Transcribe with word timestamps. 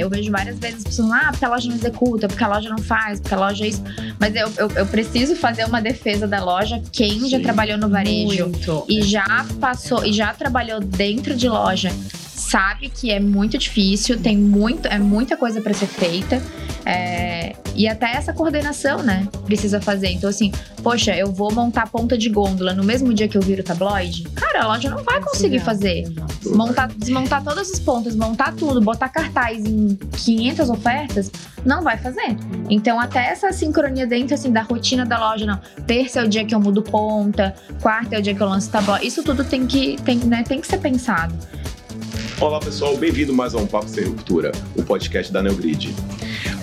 eu 0.00 0.10
vejo 0.10 0.30
várias 0.30 0.58
vezes 0.58 0.78
as 0.78 0.84
pessoas 0.84 1.10
ah, 1.12 1.28
porque 1.30 1.44
a 1.44 1.48
loja 1.48 1.68
não 1.68 1.76
executa, 1.76 2.28
porque 2.28 2.44
a 2.44 2.48
loja 2.48 2.68
não 2.68 2.78
faz, 2.78 3.20
porque 3.20 3.34
a 3.34 3.38
loja 3.38 3.64
é 3.64 3.68
isso. 3.68 3.82
Mas 4.18 4.34
eu, 4.34 4.50
eu, 4.56 4.70
eu 4.70 4.86
preciso 4.86 5.36
fazer 5.36 5.64
uma 5.64 5.80
defesa 5.80 6.26
da 6.26 6.42
loja. 6.42 6.82
Quem 6.92 7.20
Sim, 7.20 7.28
já 7.28 7.40
trabalhou 7.40 7.78
no 7.78 7.88
varejo 7.88 8.44
muito. 8.44 8.84
e 8.88 9.02
já 9.02 9.46
passou 9.60 10.04
e 10.04 10.12
já 10.12 10.32
trabalhou 10.32 10.80
dentro 10.80 11.34
de 11.34 11.48
loja 11.48 11.90
sabe 12.50 12.88
que 12.88 13.12
é 13.12 13.20
muito 13.20 13.56
difícil, 13.56 14.18
tem 14.18 14.36
muito, 14.36 14.88
é 14.88 14.98
muita 14.98 15.36
coisa 15.36 15.60
para 15.60 15.72
ser 15.72 15.86
feita. 15.86 16.42
É, 16.84 17.54
e 17.74 17.88
até 17.88 18.12
essa 18.12 18.32
coordenação, 18.32 19.02
né? 19.02 19.26
Precisa 19.46 19.80
fazer. 19.80 20.08
Então, 20.08 20.28
assim, 20.28 20.52
poxa, 20.82 21.16
eu 21.16 21.32
vou 21.32 21.52
montar 21.52 21.88
ponta 21.88 22.16
de 22.16 22.28
gôndola 22.28 22.74
no 22.74 22.84
mesmo 22.84 23.12
dia 23.14 23.28
que 23.28 23.36
eu 23.36 23.42
viro 23.42 23.62
o 23.62 23.64
tabloide. 23.64 24.24
Cara, 24.34 24.64
a 24.64 24.66
loja 24.66 24.90
não 24.90 25.02
vai 25.02 25.20
conseguir 25.20 25.60
fazer. 25.60 26.04
Montar, 26.46 26.88
desmontar 26.96 27.42
todas 27.42 27.70
as 27.70 27.78
pontas, 27.78 28.16
montar 28.16 28.54
tudo, 28.54 28.80
botar 28.80 29.08
cartaz 29.08 29.64
em 29.64 29.96
500 30.24 30.70
ofertas, 30.70 31.30
não 31.64 31.82
vai 31.82 31.96
fazer. 31.96 32.36
Então, 32.68 32.98
até 32.98 33.26
essa 33.28 33.52
sincronia 33.52 34.06
dentro, 34.06 34.34
assim, 34.34 34.50
da 34.50 34.62
rotina 34.62 35.06
da 35.06 35.18
loja, 35.18 35.46
não. 35.46 35.60
Terça 35.86 36.20
é 36.20 36.24
o 36.24 36.28
dia 36.28 36.44
que 36.44 36.54
eu 36.54 36.60
mudo 36.60 36.82
ponta, 36.82 37.54
quarta 37.80 38.16
é 38.16 38.18
o 38.18 38.22
dia 38.22 38.34
que 38.34 38.42
eu 38.42 38.48
lanço 38.48 38.70
tabloide. 38.70 39.06
Isso 39.06 39.22
tudo 39.22 39.44
tem 39.44 39.66
que, 39.66 39.96
tem, 40.02 40.18
né, 40.18 40.42
tem 40.46 40.60
que 40.60 40.66
ser 40.66 40.78
pensado. 40.78 41.34
Olá 42.40 42.58
pessoal, 42.58 42.96
bem-vindo 42.96 43.34
mais 43.34 43.54
a 43.54 43.58
um 43.58 43.66
Papo 43.66 43.88
Sem 43.88 44.04
Ruptura, 44.04 44.50
o 44.74 44.82
podcast 44.82 45.30
da 45.30 45.42
Neogrid. 45.42 45.94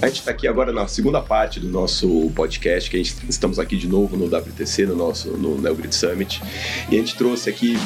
A 0.02 0.08
gente 0.08 0.20
está 0.20 0.32
aqui 0.32 0.48
agora 0.48 0.72
na 0.72 0.88
segunda 0.88 1.22
parte 1.22 1.60
do 1.60 1.68
nosso 1.70 2.32
podcast, 2.36 2.90
que 2.90 2.98
a 2.98 3.00
gente, 3.00 3.16
estamos 3.28 3.58
aqui 3.58 3.76
de 3.76 3.88
novo 3.88 4.16
no 4.16 4.26
WTC, 4.26 4.86
no 4.86 4.96
nosso 4.96 5.30
no 5.30 5.60
Neogrid 5.60 5.94
Summit, 5.94 6.42
e 6.90 6.96
a 6.96 7.00
gente 7.00 7.16
trouxe 7.16 7.50
aqui 7.50 7.78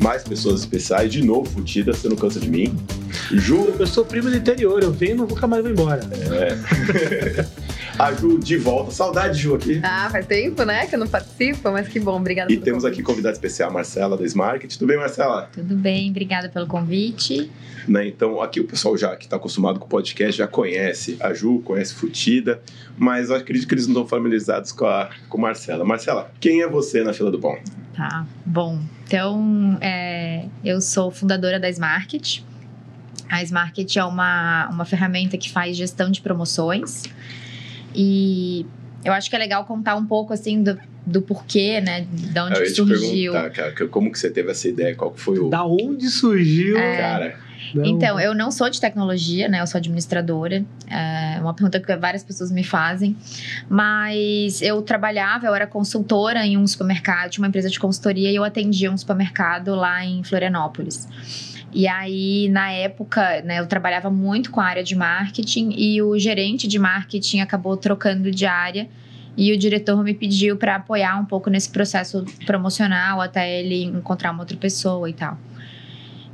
mais 0.00 0.22
pessoas 0.22 0.60
especiais, 0.60 1.12
de 1.12 1.22
novo 1.22 1.48
Futida, 1.50 1.92
você 1.92 2.08
não 2.08 2.16
cansa 2.16 2.40
de 2.40 2.50
mim. 2.50 2.74
Ju. 3.30 3.74
Eu 3.78 3.86
sou 3.86 4.04
primo 4.04 4.30
do 4.30 4.36
interior, 4.36 4.82
eu 4.82 4.92
venho 4.92 5.12
e 5.12 5.14
não 5.14 5.26
nunca 5.26 5.46
mais 5.46 5.62
vou 5.62 5.70
embora. 5.70 6.00
É. 6.10 7.46
a 7.98 8.12
Ju 8.12 8.38
de 8.38 8.56
volta. 8.56 8.90
Saudade, 8.90 9.38
Ju, 9.38 9.54
aqui. 9.54 9.80
Ah, 9.82 10.08
faz 10.10 10.26
tempo, 10.26 10.64
né, 10.64 10.86
que 10.86 10.94
eu 10.94 10.98
não 10.98 11.06
participo, 11.06 11.70
mas 11.70 11.88
que 11.88 12.00
bom, 12.00 12.16
obrigada 12.16 12.52
E 12.52 12.56
temos 12.56 12.82
convite. 12.82 13.00
aqui 13.00 13.02
convidada 13.02 13.34
especial, 13.34 13.72
Marcela, 13.72 14.16
da 14.16 14.24
Smarket. 14.24 14.76
Tudo 14.76 14.88
bem, 14.88 14.96
Marcela? 14.96 15.48
Tudo 15.52 15.74
bem, 15.74 16.10
obrigada 16.10 16.48
pelo 16.48 16.66
convite. 16.66 17.50
Né, 17.86 18.06
então, 18.06 18.40
aqui 18.40 18.60
o 18.60 18.64
pessoal 18.64 18.96
já 18.96 19.16
que 19.16 19.24
está 19.24 19.36
acostumado 19.36 19.78
com 19.78 19.86
o 19.86 19.88
podcast 19.88 20.36
já 20.38 20.46
conhece 20.46 21.16
a 21.20 21.34
Ju, 21.34 21.60
conhece 21.64 21.94
Futida, 21.94 22.60
mas 22.96 23.28
eu 23.30 23.36
acredito 23.36 23.66
que 23.66 23.74
eles 23.74 23.86
não 23.86 24.02
estão 24.02 24.06
familiarizados 24.06 24.72
com 24.72 24.86
a 24.86 25.10
com 25.28 25.38
Marcela. 25.38 25.84
Marcela, 25.84 26.30
quem 26.40 26.62
é 26.62 26.68
você 26.68 27.02
na 27.02 27.12
fila 27.12 27.30
do 27.30 27.38
pão? 27.38 27.58
Tá, 27.94 28.24
bom. 28.46 28.80
Então, 29.06 29.76
é, 29.80 30.46
eu 30.64 30.80
sou 30.80 31.10
fundadora 31.10 31.60
da 31.60 31.68
Smarket. 31.68 32.42
A 33.28 33.42
Smarket 33.42 33.96
é 33.96 34.04
uma, 34.04 34.68
uma 34.70 34.84
ferramenta 34.84 35.36
que 35.36 35.50
faz 35.50 35.76
gestão 35.76 36.10
de 36.10 36.20
promoções. 36.20 37.02
E 37.94 38.66
eu 39.04 39.12
acho 39.12 39.28
que 39.28 39.36
é 39.36 39.38
legal 39.38 39.64
contar 39.64 39.96
um 39.96 40.06
pouco, 40.06 40.32
assim, 40.32 40.62
do, 40.62 40.78
do 41.06 41.22
porquê, 41.22 41.80
né? 41.80 42.06
Da 42.32 42.46
onde 42.46 42.60
eu 42.60 42.66
surgiu. 42.66 43.32
Cara, 43.32 43.74
como 43.90 44.10
que 44.10 44.18
você 44.18 44.30
teve 44.30 44.50
essa 44.50 44.68
ideia? 44.68 44.94
Qual 44.94 45.12
foi 45.14 45.38
o... 45.38 45.48
Da 45.48 45.64
onde 45.64 46.08
surgiu? 46.08 46.76
É... 46.78 46.96
Cara... 46.96 47.52
Não. 47.74 47.86
Então, 47.86 48.20
eu 48.20 48.34
não 48.34 48.50
sou 48.50 48.68
de 48.68 48.78
tecnologia, 48.78 49.48
né? 49.48 49.60
Eu 49.60 49.66
sou 49.66 49.78
administradora. 49.78 50.62
É 50.90 51.40
uma 51.40 51.54
pergunta 51.54 51.80
que 51.80 51.96
várias 51.96 52.22
pessoas 52.22 52.50
me 52.50 52.62
fazem. 52.62 53.16
Mas 53.68 54.60
eu 54.60 54.82
trabalhava, 54.82 55.46
eu 55.46 55.54
era 55.54 55.66
consultora 55.66 56.44
em 56.44 56.58
um 56.58 56.66
supermercado, 56.66 57.30
tinha 57.30 57.42
uma 57.42 57.48
empresa 57.48 57.70
de 57.70 57.80
consultoria 57.80 58.30
e 58.30 58.36
eu 58.36 58.44
atendia 58.44 58.90
um 58.90 58.96
supermercado 58.96 59.74
lá 59.74 60.04
em 60.04 60.22
Florianópolis. 60.22 61.08
E 61.74 61.88
aí, 61.88 62.48
na 62.50 62.70
época, 62.70 63.42
né, 63.42 63.60
eu 63.60 63.66
trabalhava 63.66 64.10
muito 64.10 64.50
com 64.50 64.60
a 64.60 64.64
área 64.64 64.84
de 64.84 64.94
marketing 64.94 65.70
e 65.76 66.02
o 66.02 66.18
gerente 66.18 66.68
de 66.68 66.78
marketing 66.78 67.40
acabou 67.40 67.76
trocando 67.76 68.30
de 68.30 68.44
área 68.44 68.88
e 69.36 69.52
o 69.52 69.58
diretor 69.58 70.02
me 70.04 70.12
pediu 70.12 70.56
para 70.56 70.76
apoiar 70.76 71.18
um 71.18 71.24
pouco 71.24 71.48
nesse 71.48 71.70
processo 71.70 72.24
promocional 72.44 73.20
até 73.20 73.60
ele 73.60 73.84
encontrar 73.84 74.30
uma 74.30 74.40
outra 74.40 74.56
pessoa 74.56 75.08
e 75.08 75.14
tal. 75.14 75.38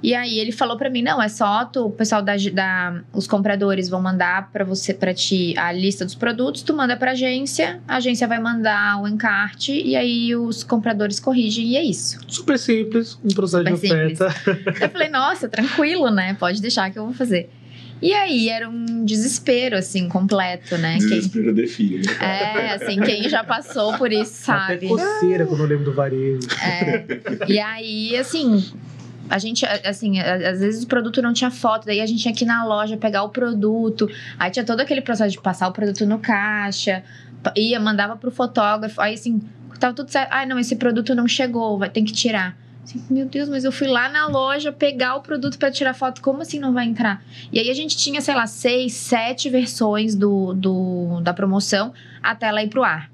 E 0.02 0.14
aí 0.14 0.38
ele 0.38 0.52
falou 0.52 0.76
para 0.76 0.88
mim, 0.88 1.02
não, 1.02 1.20
é 1.20 1.28
só 1.28 1.64
tu, 1.64 1.86
o 1.86 1.90
pessoal 1.90 2.22
da, 2.22 2.34
da 2.52 3.02
os 3.12 3.26
compradores 3.26 3.88
vão 3.88 4.00
mandar 4.00 4.50
para 4.52 4.64
você 4.64 4.94
para 4.94 5.12
ti 5.12 5.54
a 5.58 5.72
lista 5.72 6.04
dos 6.04 6.14
produtos, 6.14 6.62
tu 6.62 6.72
manda 6.74 6.96
para 6.96 7.12
agência, 7.12 7.80
a 7.86 7.96
agência 7.96 8.28
vai 8.28 8.40
mandar 8.40 9.02
o 9.02 9.08
encarte 9.08 9.72
e 9.72 9.96
aí 9.96 10.36
os 10.36 10.62
compradores 10.62 11.18
corrigem 11.18 11.66
e 11.66 11.76
é 11.76 11.82
isso. 11.82 12.18
Super 12.28 12.58
simples, 12.58 13.18
um 13.24 13.34
processo 13.34 13.64
Super 13.64 13.76
de 13.76 14.14
oferta. 14.14 14.30
Simples. 14.30 14.80
eu 14.82 14.88
falei, 14.90 15.08
nossa, 15.08 15.48
tranquilo, 15.48 16.10
né? 16.10 16.34
Pode 16.38 16.62
deixar 16.62 16.90
que 16.90 16.98
eu 16.98 17.04
vou 17.04 17.14
fazer. 17.14 17.50
E 18.00 18.14
aí 18.14 18.48
era 18.48 18.68
um 18.68 19.04
desespero, 19.04 19.76
assim, 19.76 20.08
completo, 20.08 20.78
né? 20.78 20.98
Desespero 20.98 21.46
quem... 21.46 21.54
define. 21.54 22.06
Né? 22.06 22.12
É, 22.20 22.74
assim, 22.74 23.00
quem 23.00 23.28
já 23.28 23.42
passou 23.42 23.98
por 23.98 24.12
isso 24.12 24.34
sabe. 24.34 24.74
Até 24.74 24.86
coceira 24.86 25.46
quando 25.46 25.64
eu 25.64 25.66
lembro 25.66 25.84
do 25.86 25.92
varejo. 25.92 26.46
É. 26.62 27.04
E 27.48 27.58
aí, 27.58 28.16
assim, 28.16 28.64
a 29.28 29.38
gente, 29.38 29.64
assim, 29.66 30.20
às 30.20 30.60
vezes 30.60 30.84
o 30.84 30.86
produto 30.86 31.20
não 31.20 31.32
tinha 31.32 31.50
foto, 31.50 31.86
daí 31.86 32.00
a 32.00 32.06
gente 32.06 32.22
tinha 32.22 32.34
que 32.34 32.44
ir 32.44 32.46
na 32.46 32.64
loja 32.64 32.96
pegar 32.96 33.22
o 33.22 33.28
produto, 33.28 34.08
aí 34.38 34.50
tinha 34.50 34.64
todo 34.64 34.80
aquele 34.80 35.00
processo 35.00 35.32
de 35.32 35.40
passar 35.40 35.68
o 35.68 35.72
produto 35.72 36.04
no 36.06 36.18
caixa, 36.18 37.02
ia, 37.56 37.78
mandava 37.78 38.16
pro 38.16 38.30
fotógrafo, 38.30 39.00
aí 39.00 39.14
assim, 39.14 39.40
tava 39.78 39.94
tudo 39.94 40.10
certo, 40.10 40.30
ai 40.32 40.46
não, 40.46 40.58
esse 40.58 40.76
produto 40.76 41.14
não 41.14 41.28
chegou, 41.28 41.78
vai 41.78 41.90
ter 41.90 42.02
que 42.02 42.12
tirar. 42.12 42.56
Assim, 42.82 43.04
meu 43.10 43.26
Deus, 43.26 43.50
mas 43.50 43.64
eu 43.64 43.72
fui 43.72 43.86
lá 43.86 44.08
na 44.08 44.26
loja 44.26 44.72
pegar 44.72 45.16
o 45.16 45.20
produto 45.20 45.58
para 45.58 45.70
tirar 45.70 45.92
foto, 45.92 46.22
como 46.22 46.40
assim 46.40 46.58
não 46.58 46.72
vai 46.72 46.86
entrar? 46.86 47.22
E 47.52 47.58
aí 47.58 47.70
a 47.70 47.74
gente 47.74 47.96
tinha, 47.96 48.20
sei 48.22 48.34
lá, 48.34 48.46
seis, 48.46 48.94
sete 48.94 49.50
versões 49.50 50.14
do, 50.14 50.54
do 50.54 51.20
da 51.20 51.34
promoção 51.34 51.92
até 52.22 52.46
ela 52.46 52.62
ir 52.62 52.68
pro 52.68 52.82
ar. 52.82 53.10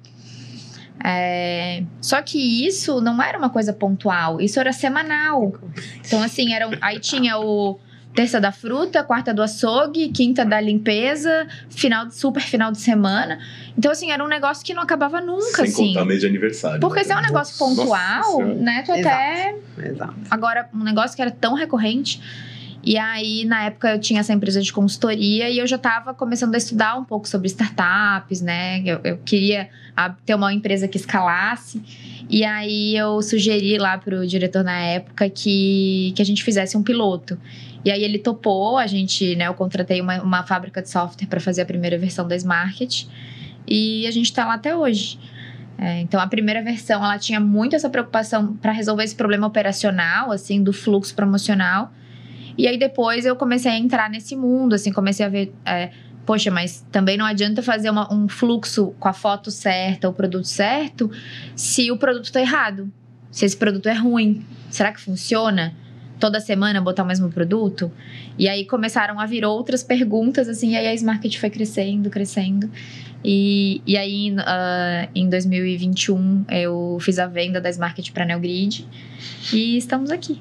É... 1.03 1.83
Só 2.01 2.21
que 2.23 2.67
isso 2.67 3.01
não 3.01 3.23
era 3.23 3.39
uma 3.39 3.51
coisa 3.51 3.73
pontual, 3.73 4.41
isso 4.41 4.61
era 4.61 4.73
semanal. 4.73 5.55
Então, 6.07 6.23
assim, 6.23 6.53
era 6.53 6.69
um... 6.69 6.73
aí 6.81 6.99
tinha 6.99 7.39
o 7.39 7.79
terça 8.15 8.41
da 8.41 8.53
fruta, 8.53 9.03
quarta 9.03 9.35
do 9.35 9.43
açougue, 9.43 10.09
quinta 10.11 10.45
da 10.45 10.61
limpeza, 10.61 11.47
final 11.69 12.11
super 12.11 12.43
final 12.43 12.71
de 12.71 12.79
semana. 12.79 13.39
Então, 13.77 13.91
assim, 13.91 14.13
era 14.13 14.25
um 14.25 14.29
negócio 14.29 14.65
que 14.65 14.73
não 14.73 14.83
acabava 14.83 15.21
nunca, 15.21 15.57
Sem 15.57 15.65
assim. 15.65 15.89
contar 15.89 16.05
mês 16.05 16.21
de 16.21 16.27
aniversário. 16.27 16.81
Porque 16.81 17.01
né? 17.01 17.05
se 17.05 17.13
é 17.13 17.17
um 17.17 17.23
negócio 17.23 17.59
pontual, 17.59 18.41
Nossa, 18.41 18.55
né? 18.55 18.83
Tu 18.87 18.93
até. 18.93 19.57
Exato. 19.79 20.15
Agora, 20.31 20.69
um 20.73 20.85
negócio 20.85 21.17
que 21.17 21.23
era 21.23 21.33
tão 21.33 21.55
recorrente. 21.55 22.21
E 22.87 22.99
aí, 22.99 23.45
na 23.47 23.65
época, 23.65 23.93
eu 23.93 23.99
tinha 23.99 24.21
essa 24.21 24.33
empresa 24.33 24.61
de 24.61 24.73
consultoria 24.73 25.49
e 25.49 25.59
eu 25.59 25.67
já 25.67 25.77
estava 25.77 26.13
começando 26.13 26.55
a 26.55 26.59
estudar 26.59 26.97
um 26.97 27.05
pouco 27.05 27.27
sobre 27.27 27.47
startups, 27.47 28.43
né? 28.43 28.83
Eu, 28.85 29.01
eu 29.03 29.19
queria 29.19 29.71
ter 30.27 30.35
uma 30.35 30.53
empresa 30.53 30.87
que 30.87 30.99
escalasse. 30.99 31.83
E 32.29 32.45
aí, 32.45 32.95
eu 32.95 33.23
sugeri 33.23 33.79
lá 33.79 33.97
para 33.97 34.21
o 34.21 34.27
diretor 34.27 34.63
na 34.63 34.79
época 34.79 35.31
que, 35.31 36.13
que 36.15 36.21
a 36.21 36.25
gente 36.25 36.45
fizesse 36.45 36.77
um 36.77 36.83
piloto. 36.83 37.39
E 37.85 37.91
aí, 37.91 38.05
ele 38.05 38.19
topou. 38.19 38.77
A 38.77 38.87
gente, 38.87 39.35
né? 39.35 39.47
Eu 39.47 39.55
contratei 39.55 40.03
uma, 40.03 40.21
uma 40.23 40.43
fábrica 40.43 40.83
de 40.83 40.91
software 40.91 41.27
para 41.27 41.41
fazer 41.41 41.63
a 41.63 41.67
primeira 41.67 41.97
versão 41.97 42.29
da 42.29 42.37
Smart. 42.37 43.09
E 43.67 44.07
a 44.07 44.11
gente 44.11 44.27
está 44.27 44.45
lá 44.45 44.55
até 44.55 44.77
hoje. 44.77 45.19
É, 45.77 46.01
então 46.01 46.21
a 46.21 46.27
primeira 46.27 46.63
versão 46.63 47.03
ela 47.03 47.19
tinha 47.19 47.41
muito 47.41 47.75
essa 47.75 47.91
preocupação 47.91 48.55
para 48.57 48.71
resolver 48.73 49.03
esse 49.05 49.15
problema 49.15 49.47
operacional, 49.47 50.31
assim, 50.31 50.63
do 50.63 50.73
fluxo 50.73 51.15
promocional. 51.15 51.91
E 52.57 52.67
aí 52.69 52.79
depois 52.79 53.27
eu 53.27 53.37
comecei 53.37 53.71
a 53.71 53.79
entrar 53.79 54.09
nesse 54.09 54.37
mundo, 54.37 54.75
assim, 54.75 54.93
comecei 54.93 55.25
a 55.25 55.29
ver. 55.29 55.53
É, 55.65 55.91
poxa, 56.25 56.51
mas 56.51 56.87
também 56.91 57.17
não 57.17 57.27
adianta 57.27 57.63
fazer 57.63 57.91
uma, 57.91 58.13
um 58.13 58.29
fluxo 58.29 58.95
com 58.99 59.09
a 59.09 59.13
foto 59.13 59.51
certa, 59.51 60.09
o 60.09 60.13
produto 60.13 60.47
certo, 60.47 61.11
se 61.55 61.91
o 61.91 61.97
produto 61.97 62.25
está 62.25 62.41
errado. 62.41 62.91
Se 63.31 63.45
esse 63.45 63.57
produto 63.57 63.89
é 63.89 63.95
ruim. 63.95 64.45
Será 64.71 64.93
que 64.93 65.01
funciona? 65.01 65.75
Toda 66.21 66.39
semana 66.39 66.81
botar 66.81 67.03
o 67.03 67.07
mesmo 67.07 67.29
produto? 67.31 67.91
E 68.39 68.49
aí 68.49 68.65
começaram 68.65 69.19
a 69.19 69.27
vir 69.27 69.45
outras 69.45 69.83
perguntas, 69.83 70.49
assim, 70.49 70.71
e 70.71 70.77
aí 70.77 70.87
a 70.87 70.95
Smarket 70.95 71.37
foi 71.41 71.51
crescendo, 71.51 72.09
crescendo. 72.09 72.71
E, 73.25 73.83
e 73.87 73.97
aí, 73.97 74.31
uh, 74.33 75.11
em 75.15 75.29
2021, 75.29 76.45
eu 76.49 76.99
fiz 77.01 77.19
a 77.19 77.27
venda 77.27 77.61
da 77.61 77.69
Smarket 77.71 78.13
para 78.13 78.25
Neogrid. 78.25 78.87
E 79.53 79.77
estamos 79.77 80.11
aqui. 80.11 80.41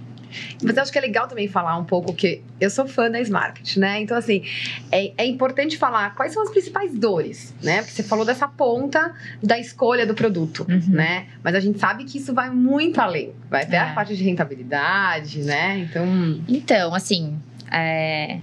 Mas 0.62 0.76
eu 0.76 0.84
acho 0.84 0.92
que 0.92 0.98
é 0.98 1.02
legal 1.02 1.28
também 1.28 1.48
falar 1.48 1.78
um 1.78 1.84
pouco 1.84 2.14
que 2.14 2.42
eu 2.60 2.70
sou 2.70 2.88
fã 2.88 3.10
da 3.10 3.20
Smart, 3.22 3.80
né? 3.80 4.02
Então, 4.02 4.18
assim, 4.18 4.44
é, 4.92 5.12
é, 5.18 5.26
importante 5.26 5.78
falar 5.78 6.16
quais 6.16 6.34
são 6.34 6.44
as 6.44 6.50
principais 6.50 6.98
dores, 6.98 7.54
né? 7.62 7.78
Porque 7.78 7.92
você 7.92 8.04
falou 8.04 8.26
dessa 8.26 8.48
ponta 8.48 9.14
da 9.42 9.60
escolha 9.60 10.06
do 10.06 10.14
produto, 10.14 10.66
uhum. 10.70 10.82
né? 10.90 11.28
Mas 11.44 11.56
a 11.56 11.60
gente 11.60 11.80
sabe 11.80 12.04
que 12.06 12.18
isso 12.18 12.34
vai 12.34 12.50
muito 12.50 13.00
além. 13.00 13.34
Vai 13.50 13.64
até 13.64 13.78
é. 13.78 13.80
a 13.80 13.94
parte 13.94 14.16
de 14.16 14.24
rentabilidade, 14.24 15.44
né? 15.44 15.80
Então. 15.80 16.06
Então, 16.48 16.94
assim. 16.94 17.40
É... 17.72 18.40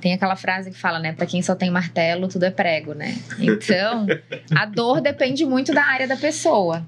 Tem 0.00 0.12
aquela 0.12 0.36
frase 0.36 0.70
que 0.70 0.78
fala, 0.78 0.98
né? 0.98 1.14
Para 1.14 1.24
quem 1.24 1.40
só 1.40 1.54
tem 1.54 1.70
martelo, 1.70 2.28
tudo 2.28 2.44
é 2.44 2.50
prego, 2.50 2.92
né? 2.92 3.16
Então, 3.38 4.06
a 4.54 4.66
dor 4.66 5.00
depende 5.00 5.46
muito 5.46 5.72
da 5.72 5.82
área 5.82 6.06
da 6.06 6.14
pessoa. 6.14 6.84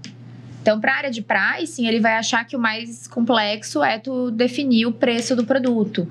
Então, 0.66 0.80
para 0.80 0.94
a 0.94 0.96
área 0.96 1.10
de 1.12 1.22
pricing, 1.22 1.86
ele 1.86 2.00
vai 2.00 2.14
achar 2.14 2.44
que 2.44 2.56
o 2.56 2.58
mais 2.58 3.06
complexo 3.06 3.84
é 3.84 4.00
tu 4.00 4.32
definir 4.32 4.84
o 4.84 4.90
preço 4.90 5.36
do 5.36 5.46
produto. 5.46 6.08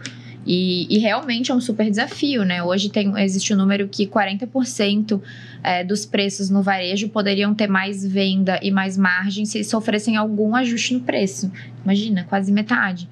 E, 0.48 0.88
e, 0.90 0.98
realmente 0.98 1.52
é 1.52 1.54
um 1.54 1.60
super 1.60 1.90
desafio, 1.90 2.46
né? 2.46 2.63
Hoje 2.63 2.88
tem, 2.88 3.12
existe 3.19 3.52
o 3.52 3.56
um 3.57 3.60
número 3.60 3.86
que 3.90 4.07
40% 4.07 5.19
é, 5.62 5.84
dos 5.84 6.06
preços 6.06 6.50
no 6.50 6.62
varejo 6.63 7.10
poderiam 7.10 7.54
ter 7.54 7.68
mais 7.68 8.06
venda 8.06 8.57
e 8.63 8.72
mais 8.72 8.98
margem 8.98 9.44
se 9.44 9.62
sofressem 9.62 10.16
algum 10.16 10.56
ajuste 10.56 10.94
no 10.94 11.02
preço. 11.02 11.52
Imagina, 11.84 12.24
quase 12.24 12.50
metade. 12.50 13.10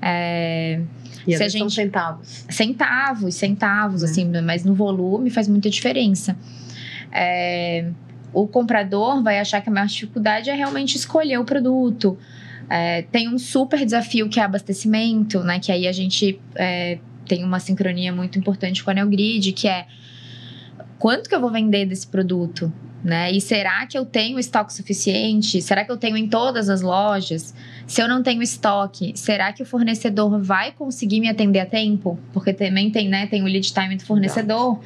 É, 0.00 0.80
e 1.24 1.36
se 1.36 1.44
a 1.44 1.48
gente 1.48 1.74
centavos. 1.74 2.44
Centavos, 2.48 3.34
centavos, 3.36 4.02
é. 4.02 4.06
assim, 4.06 4.32
mas 4.44 4.64
no 4.64 4.74
volume 4.74 5.30
faz 5.30 5.46
muita 5.46 5.70
diferença. 5.70 6.36
É, 7.12 7.88
o 8.32 8.46
comprador 8.46 9.22
vai 9.22 9.38
achar 9.38 9.60
que 9.60 9.68
a 9.68 9.72
maior 9.72 9.86
dificuldade 9.86 10.50
é 10.50 10.54
realmente 10.54 10.96
escolher 10.96 11.38
o 11.38 11.44
produto. 11.44 12.18
É, 12.68 13.02
tem 13.02 13.28
um 13.28 13.38
super 13.38 13.84
desafio 13.84 14.28
que 14.28 14.40
é 14.40 14.42
abastecimento, 14.42 15.40
né? 15.40 15.58
Que 15.58 15.70
aí 15.70 15.86
a 15.86 15.92
gente 15.92 16.40
é, 16.54 16.98
tem 17.26 17.44
uma 17.44 17.60
sincronia 17.60 18.12
muito 18.12 18.38
importante 18.38 18.82
com 18.82 18.90
a 18.90 18.94
Neogrid, 18.94 19.52
que 19.52 19.68
é 19.68 19.86
quanto 20.98 21.28
que 21.28 21.34
eu 21.34 21.40
vou 21.40 21.50
vender 21.50 21.84
desse 21.84 22.06
produto, 22.06 22.72
né? 23.04 23.30
E 23.32 23.40
será 23.40 23.84
que 23.86 23.98
eu 23.98 24.06
tenho 24.06 24.38
estoque 24.38 24.72
suficiente? 24.72 25.60
Será 25.60 25.84
que 25.84 25.90
eu 25.90 25.96
tenho 25.96 26.16
em 26.16 26.28
todas 26.28 26.68
as 26.68 26.80
lojas? 26.80 27.54
Se 27.86 28.00
eu 28.00 28.08
não 28.08 28.22
tenho 28.22 28.42
estoque, 28.42 29.12
será 29.16 29.52
que 29.52 29.62
o 29.62 29.66
fornecedor 29.66 30.40
vai 30.40 30.72
conseguir 30.72 31.20
me 31.20 31.28
atender 31.28 31.60
a 31.60 31.66
tempo? 31.66 32.18
Porque 32.32 32.52
também 32.52 32.90
tem, 32.90 33.08
né, 33.08 33.26
tem 33.26 33.42
o 33.42 33.46
lead 33.46 33.72
time 33.72 33.96
do 33.96 34.04
fornecedor. 34.04 34.80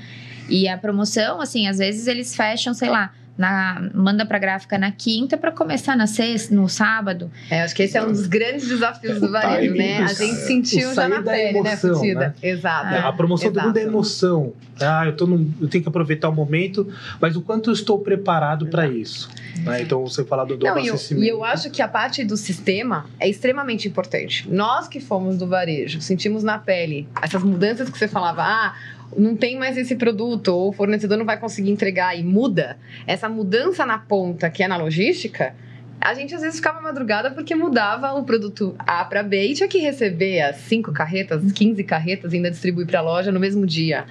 E 0.48 0.68
a 0.68 0.78
promoção, 0.78 1.40
assim, 1.40 1.66
às 1.66 1.78
vezes 1.78 2.06
eles 2.06 2.34
fecham, 2.34 2.72
sei 2.72 2.88
lá, 2.88 3.12
na, 3.36 3.90
manda 3.94 4.24
para 4.24 4.38
gráfica 4.38 4.78
na 4.78 4.90
quinta 4.90 5.36
para 5.36 5.52
começar 5.52 5.96
na 5.96 6.06
sexta, 6.06 6.54
no 6.54 6.68
sábado. 6.68 7.30
É, 7.50 7.62
acho 7.62 7.74
que 7.74 7.82
esse 7.82 7.96
é 7.96 8.02
um 8.02 8.08
dos 8.08 8.26
grandes 8.26 8.66
desafios 8.68 9.20
do 9.20 9.30
varejo, 9.30 9.74
né? 9.74 9.98
A 9.98 10.12
gente 10.12 10.36
sentiu 10.36 10.94
já 10.94 11.08
na 11.08 11.22
pele, 11.22 11.60
né, 11.60 11.72
emoção, 11.72 12.02
né, 12.02 12.14
Né? 12.14 12.34
Exato. 12.42 12.94
É, 12.94 12.98
a 13.00 13.12
promoção 13.12 13.50
exato. 13.50 13.66
mundo 13.66 13.76
é 13.76 13.82
emoção. 13.82 14.52
Ah, 14.80 15.04
eu, 15.06 15.16
tô 15.16 15.26
num, 15.26 15.50
eu 15.60 15.68
tenho 15.68 15.82
que 15.82 15.88
aproveitar 15.88 16.28
o 16.28 16.32
momento, 16.32 16.92
mas 17.20 17.36
o 17.36 17.40
quanto 17.40 17.70
eu 17.70 17.74
estou 17.74 17.98
preparado 17.98 18.66
para 18.66 18.86
isso. 18.86 19.30
Né? 19.62 19.82
Então, 19.82 20.06
você 20.06 20.24
falar 20.24 20.44
do, 20.44 20.56
do. 20.56 20.66
E 20.66 20.86
eu, 20.86 20.96
e 21.16 21.28
eu 21.28 21.44
acho 21.44 21.70
que 21.70 21.80
a 21.80 21.88
parte 21.88 22.24
do 22.24 22.36
sistema 22.36 23.06
é 23.18 23.28
extremamente 23.28 23.88
importante. 23.88 24.48
Nós 24.50 24.86
que 24.86 25.00
fomos 25.00 25.36
do 25.36 25.46
varejo, 25.46 26.00
sentimos 26.00 26.42
na 26.42 26.58
pele 26.58 27.08
essas 27.22 27.42
mudanças 27.42 27.88
que 27.88 27.98
você 27.98 28.08
falava, 28.08 28.42
ah, 28.42 28.74
não 29.16 29.36
tem 29.36 29.58
mais 29.58 29.76
esse 29.76 29.96
produto, 29.96 30.48
ou 30.48 30.70
o 30.70 30.72
fornecedor 30.72 31.18
não 31.18 31.24
vai 31.24 31.38
conseguir 31.38 31.70
entregar 31.70 32.18
e 32.18 32.22
muda, 32.22 32.78
essa 33.06 33.28
mudança 33.28 33.84
na 33.84 33.98
ponta, 33.98 34.48
que 34.50 34.62
é 34.62 34.68
na 34.68 34.76
logística, 34.76 35.54
a 36.00 36.14
gente 36.14 36.34
às 36.34 36.42
vezes 36.42 36.56
ficava 36.56 36.80
madrugada 36.80 37.30
porque 37.30 37.54
mudava 37.54 38.12
o 38.12 38.24
produto 38.24 38.74
A 38.78 39.04
para 39.04 39.22
B 39.22 39.48
e 39.48 39.54
tinha 39.54 39.68
que 39.68 39.78
receber 39.78 40.40
as 40.40 40.56
5 40.56 40.92
carretas, 40.92 41.52
15 41.52 41.82
carretas 41.84 42.32
e 42.32 42.36
ainda 42.36 42.50
distribuir 42.50 42.86
para 42.86 43.00
a 43.00 43.02
loja 43.02 43.32
no 43.32 43.40
mesmo 43.40 43.66
dia, 43.66 44.04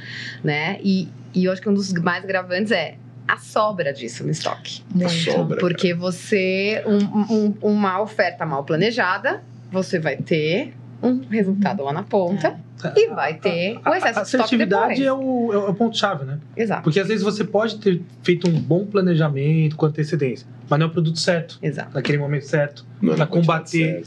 né? 0.43 0.77
E, 0.83 1.07
e 1.33 1.45
eu 1.45 1.51
acho 1.51 1.61
que 1.61 1.69
um 1.69 1.73
dos 1.73 1.93
mais 1.93 2.25
gravantes 2.25 2.71
é 2.71 2.95
a 3.27 3.37
sobra 3.37 3.93
disso 3.93 4.23
no 4.23 4.31
estoque. 4.31 4.83
A 5.03 5.09
sobra. 5.09 5.57
Porque 5.57 5.93
você, 5.93 6.83
um, 6.85 7.33
um, 7.33 7.53
uma 7.61 8.01
oferta 8.01 8.45
mal 8.45 8.63
planejada, 8.63 9.43
você 9.71 9.99
vai 9.99 10.17
ter 10.17 10.73
um 11.07 11.21
resultado 11.29 11.83
lá 11.83 11.93
na 11.93 12.03
ponta. 12.03 12.47
É 12.83 12.99
e 12.99 13.07
vai 13.07 13.35
ter 13.35 13.79
o 13.83 13.93
excesso 13.93 14.05
a, 14.05 14.09
a, 14.09 14.19
a 14.19 14.21
assertividade 14.21 15.03
é 15.03 15.11
o, 15.11 15.51
é 15.51 15.57
o 15.57 15.73
ponto-chave, 15.73 16.25
né? 16.25 16.39
Exato. 16.55 16.83
Porque 16.83 16.99
às 16.99 17.07
vezes 17.07 17.23
você 17.23 17.43
pode 17.43 17.77
ter 17.77 18.01
feito 18.21 18.47
um 18.47 18.59
bom 18.59 18.85
planejamento 18.85 19.75
com 19.75 19.85
antecedência, 19.85 20.45
mas 20.69 20.79
não 20.79 20.87
é 20.87 20.89
o 20.89 20.91
produto 20.91 21.17
certo. 21.17 21.57
Exato. 21.61 21.91
Naquele 21.93 22.17
momento 22.17 22.45
certo. 22.45 22.85
Para 22.99 23.23
é 23.23 23.27
combater. 23.27 24.03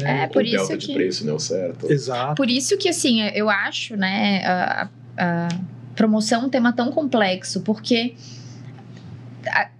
Né? 0.00 0.24
É, 0.24 0.26
por 0.26 0.42
o 0.42 0.46
isso 0.46 0.56
delta 0.56 0.76
que... 0.78 0.86
de 0.86 0.94
preço 0.94 1.24
não 1.24 1.34
é 1.34 1.36
o 1.36 1.38
certo. 1.38 1.92
Exato. 1.92 2.34
Por 2.34 2.50
isso 2.50 2.76
que, 2.76 2.88
assim, 2.88 3.20
eu 3.34 3.48
acho, 3.48 3.96
né, 3.96 4.44
a, 4.44 4.88
a 5.16 5.48
promoção 5.94 6.46
um 6.46 6.48
tema 6.48 6.72
tão 6.72 6.90
complexo, 6.90 7.60
porque 7.60 8.14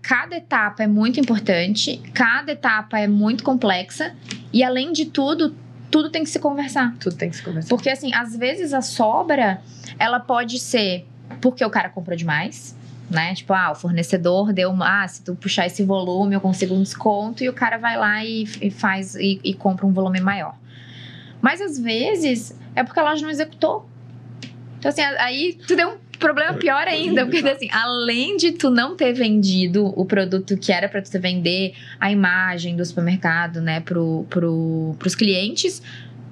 cada 0.03 0.37
etapa 0.37 0.83
é 0.83 0.87
muito 0.87 1.21
importante, 1.21 2.01
cada 2.15 2.53
etapa 2.53 2.99
é 2.99 3.07
muito 3.07 3.45
complexa, 3.45 4.15
e 4.53 4.63
além 4.63 4.93
de 4.93 5.07
tudo, 5.07 5.55
tudo 5.91 6.11
tem 6.11 6.23
que 6.23 6.31
se 6.31 6.39
conversar. 6.39 6.95
Tudo 6.99 7.17
tem 7.17 7.31
que 7.31 7.37
se 7.37 7.43
conversar. 7.43 7.69
Porque, 7.69 7.91
assim, 7.91 8.13
às 8.15 8.37
vezes 8.37 8.73
a 8.73 8.81
sobra, 8.81 9.61
ela 9.99 10.21
pode 10.21 10.59
ser 10.59 11.07
porque 11.41 11.65
o 11.65 11.71
cara 11.71 11.89
comprou 11.89 12.17
demais, 12.17 12.77
né? 13.11 13.35
Tipo, 13.35 13.53
ah, 13.53 13.73
o 13.73 13.75
fornecedor 13.75 14.53
deu 14.53 14.71
uma. 14.71 15.05
Ah, 15.05 15.09
se 15.09 15.23
tu 15.23 15.35
puxar 15.35 15.67
esse 15.67 15.83
volume, 15.83 16.35
eu 16.35 16.41
consigo 16.41 16.75
um 16.75 16.83
desconto, 16.83 17.43
e 17.43 17.49
o 17.49 17.53
cara 17.53 17.79
vai 17.79 17.97
lá 17.97 18.25
e, 18.25 18.45
e 18.61 18.71
faz 18.71 19.15
e, 19.15 19.41
e 19.43 19.55
compra 19.55 19.87
um 19.87 19.93
volume 19.93 20.21
maior. 20.21 20.57
Mas 21.41 21.61
às 21.61 21.79
vezes 21.79 22.55
é 22.75 22.83
porque 22.83 22.99
a 22.99 23.03
loja 23.03 23.23
não 23.23 23.31
executou. 23.31 23.89
Então, 24.79 24.89
assim, 24.89 25.03
aí 25.03 25.59
tu 25.67 25.75
deu 25.75 25.91
um 25.91 26.08
problema 26.19 26.55
pior 26.55 26.87
ainda, 26.87 27.27
porque 27.27 27.49
assim, 27.49 27.69
além 27.71 28.37
de 28.37 28.53
tu 28.53 28.71
não 28.71 28.97
ter 28.97 29.13
vendido 29.13 29.87
o 29.87 30.05
produto 30.05 30.57
que 30.57 30.73
era 30.73 30.89
para 30.89 31.01
tu 31.01 31.19
vender, 31.21 31.75
a 32.01 32.11
imagem 32.11 32.77
do 32.77 32.85
supermercado, 32.85 33.61
né, 33.61 33.81
pro, 33.81 34.27
pro, 34.29 34.95
pros 34.99 35.15
clientes, 35.15 35.83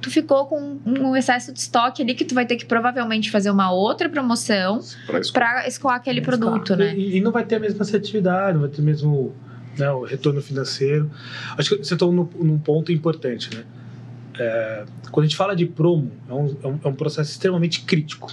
tu 0.01 0.11
ficou 0.11 0.47
com 0.47 0.79
um 0.85 1.17
excesso 1.17 1.53
de 1.53 1.59
estoque 1.59 2.03
ali 2.03 2.15
que 2.15 2.25
tu 2.25 2.35
vai 2.35 2.47
ter 2.47 2.57
que 2.57 2.65
provavelmente 2.65 3.31
fazer 3.31 3.51
uma 3.51 3.73
outra 3.73 4.09
promoção 4.09 4.81
para 5.33 5.67
escoar 5.67 5.97
aquele 5.97 6.21
produto, 6.21 6.77
né? 6.77 6.95
E, 6.95 7.17
e, 7.17 7.21
não 7.21 7.33
vai 7.33 7.45
ter 7.45 7.57
a 7.57 7.61
mesma 7.61 7.83
assertividade, 7.83 8.55
não 8.55 8.61
vai 8.63 8.71
ter 8.71 8.81
o 8.81 8.85
mesmo 8.85 9.35
né, 9.79 9.91
o 9.91 10.05
retorno 10.05 10.41
financeiro. 10.41 11.11
Acho 11.57 11.71
que 11.71 11.85
você 11.85 11.95
está 11.95 12.07
num, 12.07 12.29
num 12.39 12.59
ponto 12.59 12.93
importante, 12.93 13.55
né? 13.55 13.65
É, 14.39 14.85
quando 15.11 15.25
a 15.25 15.29
gente 15.29 15.37
fala 15.37 15.57
de 15.57 15.67
promo, 15.67 16.13
é 16.29 16.33
um, 16.33 16.57
é 16.63 16.67
um, 16.67 16.81
é 16.85 16.89
um 16.89 16.95
processo 16.95 17.31
extremamente 17.31 17.83
crítico. 17.83 18.31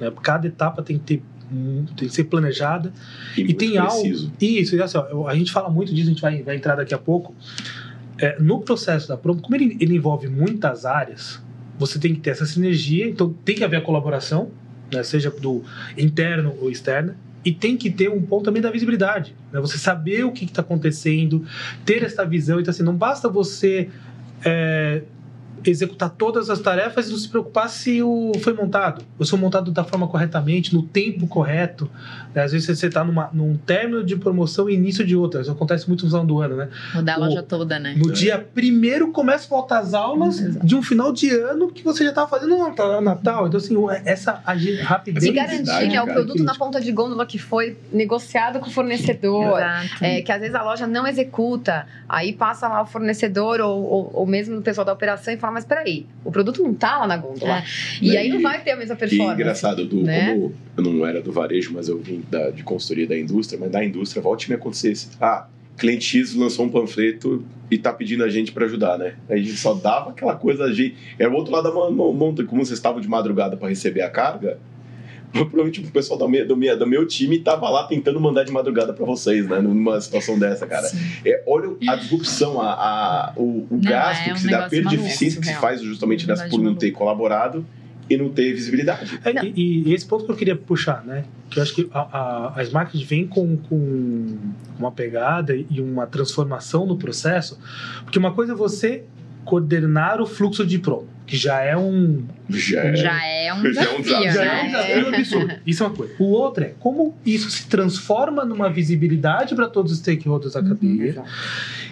Né? 0.00 0.10
Cada 0.22 0.46
etapa 0.46 0.82
tem 0.82 0.98
que 0.98 1.04
ter 1.04 1.22
tem 1.96 2.08
que 2.08 2.14
ser 2.14 2.24
planejada 2.24 2.92
e, 3.36 3.42
e 3.42 3.54
tem 3.54 3.72
preciso. 3.72 4.26
algo 4.26 4.36
isso 4.40 4.82
assim, 4.82 4.98
ó, 4.98 5.26
a 5.26 5.34
gente 5.34 5.50
fala 5.50 5.68
muito 5.68 5.92
disso 5.92 6.08
a 6.08 6.12
gente 6.12 6.22
vai, 6.22 6.42
vai 6.42 6.54
entrar 6.54 6.76
daqui 6.76 6.94
a 6.94 6.98
pouco 6.98 7.34
é, 8.18 8.40
no 8.40 8.60
processo 8.60 9.08
da 9.08 9.16
promo 9.16 9.42
como 9.42 9.56
ele, 9.56 9.76
ele, 9.80 9.96
envolve 9.96 10.28
muitas 10.28 10.84
áreas 10.84 11.42
você 11.76 11.98
tem 11.98 12.14
que 12.14 12.20
ter 12.20 12.30
essa 12.30 12.46
sinergia 12.46 13.08
então 13.08 13.32
tem 13.44 13.56
que 13.56 13.64
haver 13.64 13.78
a 13.78 13.80
colaboração 13.80 14.50
né, 14.92 15.02
seja 15.02 15.28
do 15.28 15.64
interno 15.98 16.54
ou 16.60 16.70
externa 16.70 17.16
e 17.44 17.50
tem 17.50 17.76
que 17.76 17.90
ter 17.90 18.08
um 18.08 18.22
ponto 18.22 18.44
também 18.44 18.62
da 18.62 18.70
visibilidade 18.70 19.34
né? 19.52 19.60
você 19.60 19.76
saber 19.76 20.24
o 20.24 20.30
que 20.30 20.44
está 20.44 20.60
acontecendo 20.60 21.44
ter 21.84 22.04
essa 22.04 22.24
visão 22.24 22.60
então 22.60 22.70
assim 22.70 22.84
não 22.84 22.94
basta 22.94 23.28
você 23.28 23.88
é, 24.44 25.02
executar 25.64 26.10
todas 26.10 26.48
as 26.50 26.60
tarefas 26.60 27.08
e 27.08 27.10
não 27.10 27.18
se 27.18 27.28
preocupar 27.28 27.68
se 27.68 28.02
o 28.02 28.32
foi 28.40 28.52
montado, 28.52 29.04
ou 29.18 29.24
se 29.24 29.30
foi 29.30 29.38
montado 29.38 29.70
da 29.70 29.84
forma 29.84 30.06
corretamente, 30.08 30.74
no 30.74 30.82
tempo 30.82 31.26
correto. 31.26 31.90
Né? 32.34 32.42
Às 32.42 32.52
vezes 32.52 32.78
você 32.78 32.86
está 32.86 33.04
num 33.04 33.56
término 33.56 34.04
de 34.04 34.16
promoção 34.16 34.68
e 34.68 34.74
início 34.74 35.04
de 35.04 35.16
outra. 35.16 35.40
Isso 35.40 35.50
acontece 35.50 35.88
muito 35.88 36.04
no 36.04 36.10
final 36.10 36.24
do 36.24 36.40
ano, 36.40 36.56
né? 36.56 36.68
Mudar 36.94 37.14
a 37.14 37.18
loja 37.18 37.42
toda, 37.42 37.78
né? 37.78 37.94
No 37.96 38.10
é. 38.10 38.12
dia 38.12 38.38
primeiro 38.38 39.12
começa 39.12 39.46
a 39.46 39.48
voltar 39.48 39.80
as 39.80 39.94
aulas 39.94 40.40
hum, 40.40 40.58
de 40.62 40.74
um 40.74 40.82
final 40.82 41.12
de 41.12 41.30
ano 41.30 41.70
que 41.70 41.82
você 41.82 42.04
já 42.04 42.10
estava 42.10 42.28
fazendo 42.28 42.56
no 42.56 43.00
Natal. 43.00 43.46
Então, 43.46 43.58
assim, 43.58 43.76
essa 44.04 44.32
rapidez. 44.82 45.24
De 45.24 45.32
garantir 45.32 45.88
né, 45.88 46.02
o 46.02 46.06
produto 46.06 46.42
na 46.42 46.54
ponta 46.54 46.80
de 46.80 46.92
gôndola 46.92 47.26
que 47.26 47.38
foi 47.38 47.76
negociado 47.92 48.60
com 48.60 48.68
o 48.68 48.70
fornecedor. 48.70 49.60
É, 50.00 50.22
que 50.22 50.32
às 50.32 50.40
vezes 50.40 50.54
a 50.54 50.62
loja 50.62 50.86
não 50.86 51.06
executa, 51.06 51.86
aí 52.08 52.32
passa 52.32 52.68
lá 52.68 52.82
o 52.82 52.86
fornecedor 52.86 53.60
ou, 53.60 53.82
ou, 53.82 54.10
ou 54.14 54.26
mesmo 54.26 54.58
o 54.58 54.62
pessoal 54.62 54.84
da 54.84 54.92
operação 54.92 55.32
e 55.32 55.36
fala, 55.36 55.49
mas 55.52 55.64
peraí, 55.64 56.06
o 56.24 56.30
produto 56.30 56.62
não 56.62 56.74
tá 56.74 56.98
lá 56.98 57.06
na 57.06 57.16
gôndola. 57.16 57.58
É. 57.58 57.64
E, 58.00 58.10
e, 58.10 58.16
aí 58.16 58.28
não 58.28 58.40
vai 58.40 58.62
ter 58.62 58.72
a 58.72 58.76
mesma 58.76 58.96
performance. 58.96 59.30
E 59.30 59.34
engraçado, 59.34 59.86
do, 59.86 60.02
né? 60.02 60.32
como 60.32 60.54
eu 60.76 60.84
não 60.84 61.06
era 61.06 61.20
do 61.20 61.32
varejo, 61.32 61.72
mas 61.74 61.88
eu 61.88 61.98
vim 61.98 62.22
da, 62.30 62.50
de 62.50 62.62
consultoria 62.62 63.06
da 63.06 63.18
indústria, 63.18 63.58
mas 63.60 63.70
da 63.70 63.84
indústria, 63.84 64.22
volte 64.22 64.48
me 64.48 64.54
acontecesse. 64.54 65.08
Ah, 65.20 65.46
cliente 65.76 66.04
X 66.04 66.34
lançou 66.34 66.66
um 66.66 66.68
panfleto 66.68 67.44
e 67.70 67.78
tá 67.78 67.92
pedindo 67.92 68.22
a 68.22 68.28
gente 68.28 68.52
para 68.52 68.66
ajudar, 68.66 68.98
né? 68.98 69.14
A 69.28 69.36
gente 69.36 69.56
só 69.56 69.72
dava 69.74 70.10
aquela 70.10 70.36
coisa, 70.36 70.64
a 70.64 70.72
gente... 70.72 70.96
é 71.18 71.26
o 71.26 71.32
outro 71.32 71.52
lado 71.52 71.64
da 71.64 71.90
monta, 71.90 72.44
como 72.44 72.64
vocês 72.64 72.78
estavam 72.78 73.00
de 73.00 73.08
madrugada 73.08 73.56
para 73.56 73.68
receber 73.68 74.02
a 74.02 74.10
carga, 74.10 74.58
provavelmente 75.32 75.80
o 75.80 75.90
pessoal 75.90 76.18
do 76.18 76.28
meu, 76.28 76.46
do 76.46 76.56
meu, 76.56 76.78
do 76.78 76.86
meu 76.86 77.06
time 77.06 77.38
tava 77.38 77.68
lá 77.68 77.84
tentando 77.84 78.20
mandar 78.20 78.44
de 78.44 78.52
madrugada 78.52 78.92
para 78.92 79.04
vocês, 79.04 79.48
né? 79.48 79.60
Numa 79.60 80.00
situação 80.00 80.38
dessa, 80.38 80.66
cara. 80.66 80.90
É, 81.24 81.42
olha 81.46 81.76
a 81.88 81.96
disrupção, 81.96 82.60
a, 82.60 82.72
a 82.72 83.32
o, 83.36 83.42
o 83.42 83.66
não, 83.70 83.80
gasto 83.80 84.28
é 84.28 84.30
um 84.30 84.34
que 84.34 84.40
se 84.40 84.50
dá, 84.50 84.66
a 84.66 84.68
perda 84.68 84.88
de 84.90 84.96
eficiência 84.96 85.40
que 85.40 85.46
se 85.46 85.54
faz 85.54 85.80
justamente 85.80 86.26
nessa, 86.26 86.48
por 86.48 86.60
não 86.60 86.74
ter 86.74 86.90
colaborado 86.90 87.64
e 88.08 88.16
não 88.16 88.28
ter 88.28 88.52
visibilidade. 88.52 89.20
É, 89.24 89.44
e, 89.46 89.88
e, 89.88 89.94
esse 89.94 90.04
ponto 90.04 90.24
que 90.24 90.32
eu 90.32 90.36
queria 90.36 90.56
puxar, 90.56 91.04
né? 91.04 91.24
Que 91.48 91.60
eu 91.60 91.62
acho 91.62 91.74
que 91.74 91.88
a, 91.92 92.00
a, 92.00 92.60
as 92.60 92.70
marcas 92.70 93.00
vêm 93.02 93.26
com, 93.26 93.56
com 93.56 94.36
uma 94.76 94.90
pegada 94.90 95.54
e 95.54 95.80
uma 95.80 96.06
transformação 96.06 96.84
no 96.84 96.96
processo, 96.96 97.56
porque 98.02 98.18
uma 98.18 98.32
coisa 98.32 98.52
é 98.52 98.56
você 98.56 99.04
coordenar 99.44 100.20
o 100.20 100.26
fluxo 100.26 100.66
de 100.66 100.78
promo, 100.78 101.08
que 101.30 101.36
já 101.36 101.60
é 101.60 101.76
um. 101.76 102.24
Já 102.48 102.80
é, 102.80 102.96
já 102.96 103.24
é 103.24 103.54
um 103.54 103.62
desafio. 103.62 103.72
Já 103.72 103.84
é 103.84 103.94
um 103.94 104.02
desafio, 104.02 104.32
já 104.32 104.44
é 104.44 104.62
um 104.62 104.66
desafio 104.66 105.08
absurdo. 105.14 105.54
Isso 105.64 105.84
é 105.84 105.86
uma 105.86 105.96
coisa. 105.96 106.14
O 106.18 106.24
outro 106.24 106.64
é 106.64 106.72
como 106.80 107.14
isso 107.24 107.48
se 107.50 107.68
transforma 107.68 108.44
numa 108.44 108.68
visibilidade 108.68 109.54
para 109.54 109.68
todos 109.68 109.92
os 109.92 109.98
stakeholders 109.98 110.54
da 110.54 110.62
cadeia 110.62 111.20
uhum, 111.20 111.24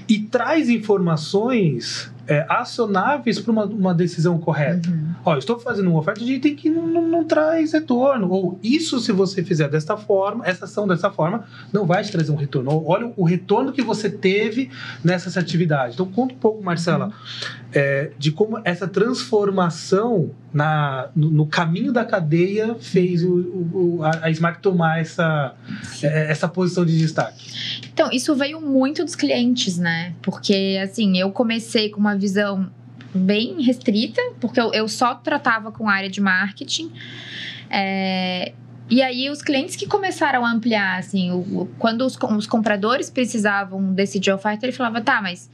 e 0.09 0.18
traz 0.18 0.68
informações 0.68 2.11
é, 2.28 2.45
acionáveis 2.49 3.40
para 3.40 3.50
uma, 3.50 3.64
uma, 3.64 3.95
decisão 3.95 4.38
correta. 4.38 4.90
Uhum. 4.90 5.14
Ó, 5.25 5.37
estou 5.38 5.59
fazendo 5.59 5.88
uma 5.88 5.99
oferta, 5.99 6.21
a 6.21 6.26
gente 6.26 6.40
tem 6.40 6.54
que 6.54 6.68
não, 6.68 6.87
não, 6.87 7.09
não, 7.09 7.25
traz 7.25 7.73
retorno. 7.73 8.30
Ou 8.30 8.59
isso, 8.62 9.00
se 9.00 9.12
você 9.12 9.42
fizer 9.42 9.68
desta 9.68 9.97
forma, 9.97 10.47
essa 10.47 10.66
ação 10.66 10.87
dessa 10.87 11.11
forma, 11.11 11.45
não 11.73 11.87
vai 11.87 12.02
te 12.02 12.12
trazer 12.12 12.30
um 12.30 12.37
retorno. 12.37 12.71
Ou, 12.71 12.87
olha 12.87 13.12
o 13.16 13.25
retorno 13.25 13.73
que 13.73 13.80
você 13.80 14.11
teve 14.11 14.71
nessa 15.02 15.40
atividade. 15.40 15.95
Então, 15.95 16.07
conta 16.07 16.35
um 16.35 16.38
pouco, 16.38 16.62
Marcela, 16.62 17.07
uhum. 17.07 17.12
É, 17.72 18.10
de 18.18 18.32
como 18.32 18.60
essa 18.64 18.88
transformação 18.88 20.30
na, 20.52 21.10
no, 21.14 21.30
no, 21.30 21.46
caminho 21.46 21.92
da 21.92 22.04
cadeia 22.04 22.75
fez 22.75 23.22
o, 23.22 23.34
o, 23.34 24.00
a, 24.02 24.26
a 24.26 24.30
Smart 24.30 24.60
tomar 24.60 25.00
essa, 25.00 25.54
é, 26.02 26.30
essa 26.30 26.48
posição 26.48 26.84
de 26.84 26.96
destaque. 26.96 27.46
Então, 27.92 28.10
isso 28.10 28.34
veio 28.34 28.60
muito 28.60 29.04
dos 29.04 29.14
clientes, 29.14 29.76
né? 29.76 30.14
Porque, 30.22 30.78
assim, 30.82 31.18
eu 31.18 31.30
comecei 31.30 31.90
com 31.90 32.00
uma 32.00 32.16
visão 32.16 32.70
bem 33.14 33.62
restrita, 33.62 34.20
porque 34.40 34.60
eu, 34.60 34.72
eu 34.72 34.88
só 34.88 35.14
tratava 35.14 35.70
com 35.70 35.88
a 35.88 35.92
área 35.92 36.08
de 36.08 36.20
marketing. 36.20 36.90
É, 37.70 38.52
e 38.88 39.02
aí 39.02 39.28
os 39.28 39.42
clientes 39.42 39.76
que 39.76 39.87
começaram 39.87 40.44
a 40.46 40.50
ampliar, 40.50 40.98
assim, 40.98 41.30
o, 41.30 41.68
quando 41.78 42.02
os, 42.02 42.16
os 42.16 42.46
compradores 42.46 43.10
precisavam 43.10 43.92
decidir 43.92 44.30
a 44.30 44.37
oferta, 44.37 44.64
ele 44.64 44.72
falava, 44.72 45.02
tá, 45.02 45.20
mas 45.20 45.50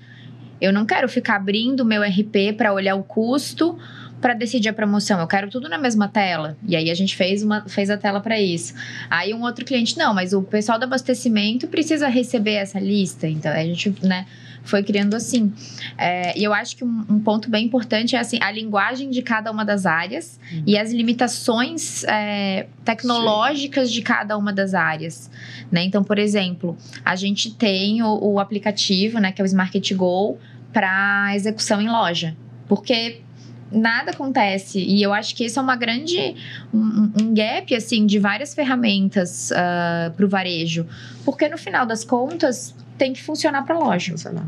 eu 0.65 0.73
não 0.73 0.87
quero 0.87 1.09
ficar 1.09 1.37
abrindo 1.37 1.85
meu 1.85 2.03
RP 2.03 2.57
para 2.57 2.73
olhar 2.73 2.95
o 2.95 3.03
custo 3.03 3.79
para 4.21 4.33
decidir 4.33 4.71
a 4.71 4.73
promoção. 4.73 5.21
Eu 5.21 5.27
quero 5.27 5.51
tudo 5.51 5.69
na 5.69 5.77
mesma 5.77 6.09
tela. 6.09 6.57
E 6.67 6.75
aí 6.75 6.91
a 6.91 6.95
gente 6.95 7.15
fez, 7.15 7.43
uma, 7.43 7.69
fez 7.69 7.91
a 7.91 7.97
tela 7.99 8.21
para 8.21 8.41
isso. 8.41 8.73
Aí 9.11 9.35
um 9.35 9.43
outro 9.43 9.65
cliente, 9.67 9.99
não, 9.99 10.15
mas 10.15 10.33
o 10.33 10.43
pessoal 10.43 10.79
do 10.79 10.85
abastecimento 10.85 11.69
precisa 11.69 12.09
receber 12.09 12.55
essa 12.55 12.81
lista. 12.81 13.29
Então 13.29 13.53
a 13.53 13.63
gente, 13.63 13.95
né? 14.03 14.25
foi 14.65 14.83
criando 14.83 15.15
assim. 15.15 15.53
É, 15.97 16.37
e 16.39 16.43
eu 16.43 16.53
acho 16.53 16.77
que 16.77 16.85
um, 16.85 17.05
um, 17.09 17.21
ponto 17.21 17.49
bem 17.49 17.67
importante 17.67 18.17
é 18.17 18.19
assim, 18.19 18.39
a 18.41 18.51
linguagem 18.51 19.11
de 19.11 19.23
cada 19.23 19.51
uma 19.51 19.65
das 19.65 19.87
áreas 19.87 20.41
uhum. 20.51 20.63
e 20.67 20.79
as 20.79 20.91
limitações 20.91 22.03
é, 22.05 22.67
tecnológicas 22.85 23.89
Sim. 23.89 23.95
de 23.95 24.03
cada 24.03 24.37
uma 24.37 24.53
das 24.53 24.75
áreas. 24.75 25.31
Né? 25.71 25.85
Então, 25.85 26.03
por 26.03 26.19
exemplo, 26.19 26.77
a 27.05 27.15
gente 27.15 27.55
tem 27.55 28.03
o, 28.03 28.33
o 28.33 28.41
aplicativo, 28.41 29.19
né, 29.19 29.31
que 29.31 29.41
é 29.41 29.45
o 29.45 29.47
Smart 29.47 29.95
Go, 29.95 30.39
para 30.75 31.35
execução 31.35 31.81
em 31.81 31.89
loja. 31.89 32.37
Porque 32.69 33.23
nada 33.71 34.11
acontece. 34.11 34.81
E 34.81 35.03
eu 35.03 35.15
acho 35.15 35.35
que 35.35 35.45
isso 35.45 35.59
é 35.59 35.63
uma 35.63 35.77
grande. 35.77 36.35
um, 36.73 37.13
um 37.23 37.35
gap, 37.35 37.75
assim, 37.75 38.05
de 38.05 38.19
várias 38.19 38.53
ferramentas 38.55 39.51
uh, 39.51 39.55
ah, 39.57 40.13
para 40.15 40.27
o 40.27 40.29
varejo. 40.29 40.87
Porque 41.25 41.49
no 41.49 41.57
final 41.57 41.87
das 41.87 42.05
contas, 42.05 42.75
tem 42.99 43.13
que 43.13 43.23
funcionar 43.23 43.63
para 43.65 43.77
a 43.77 43.79
loja. 43.79 44.13
Funcionar. 44.13 44.47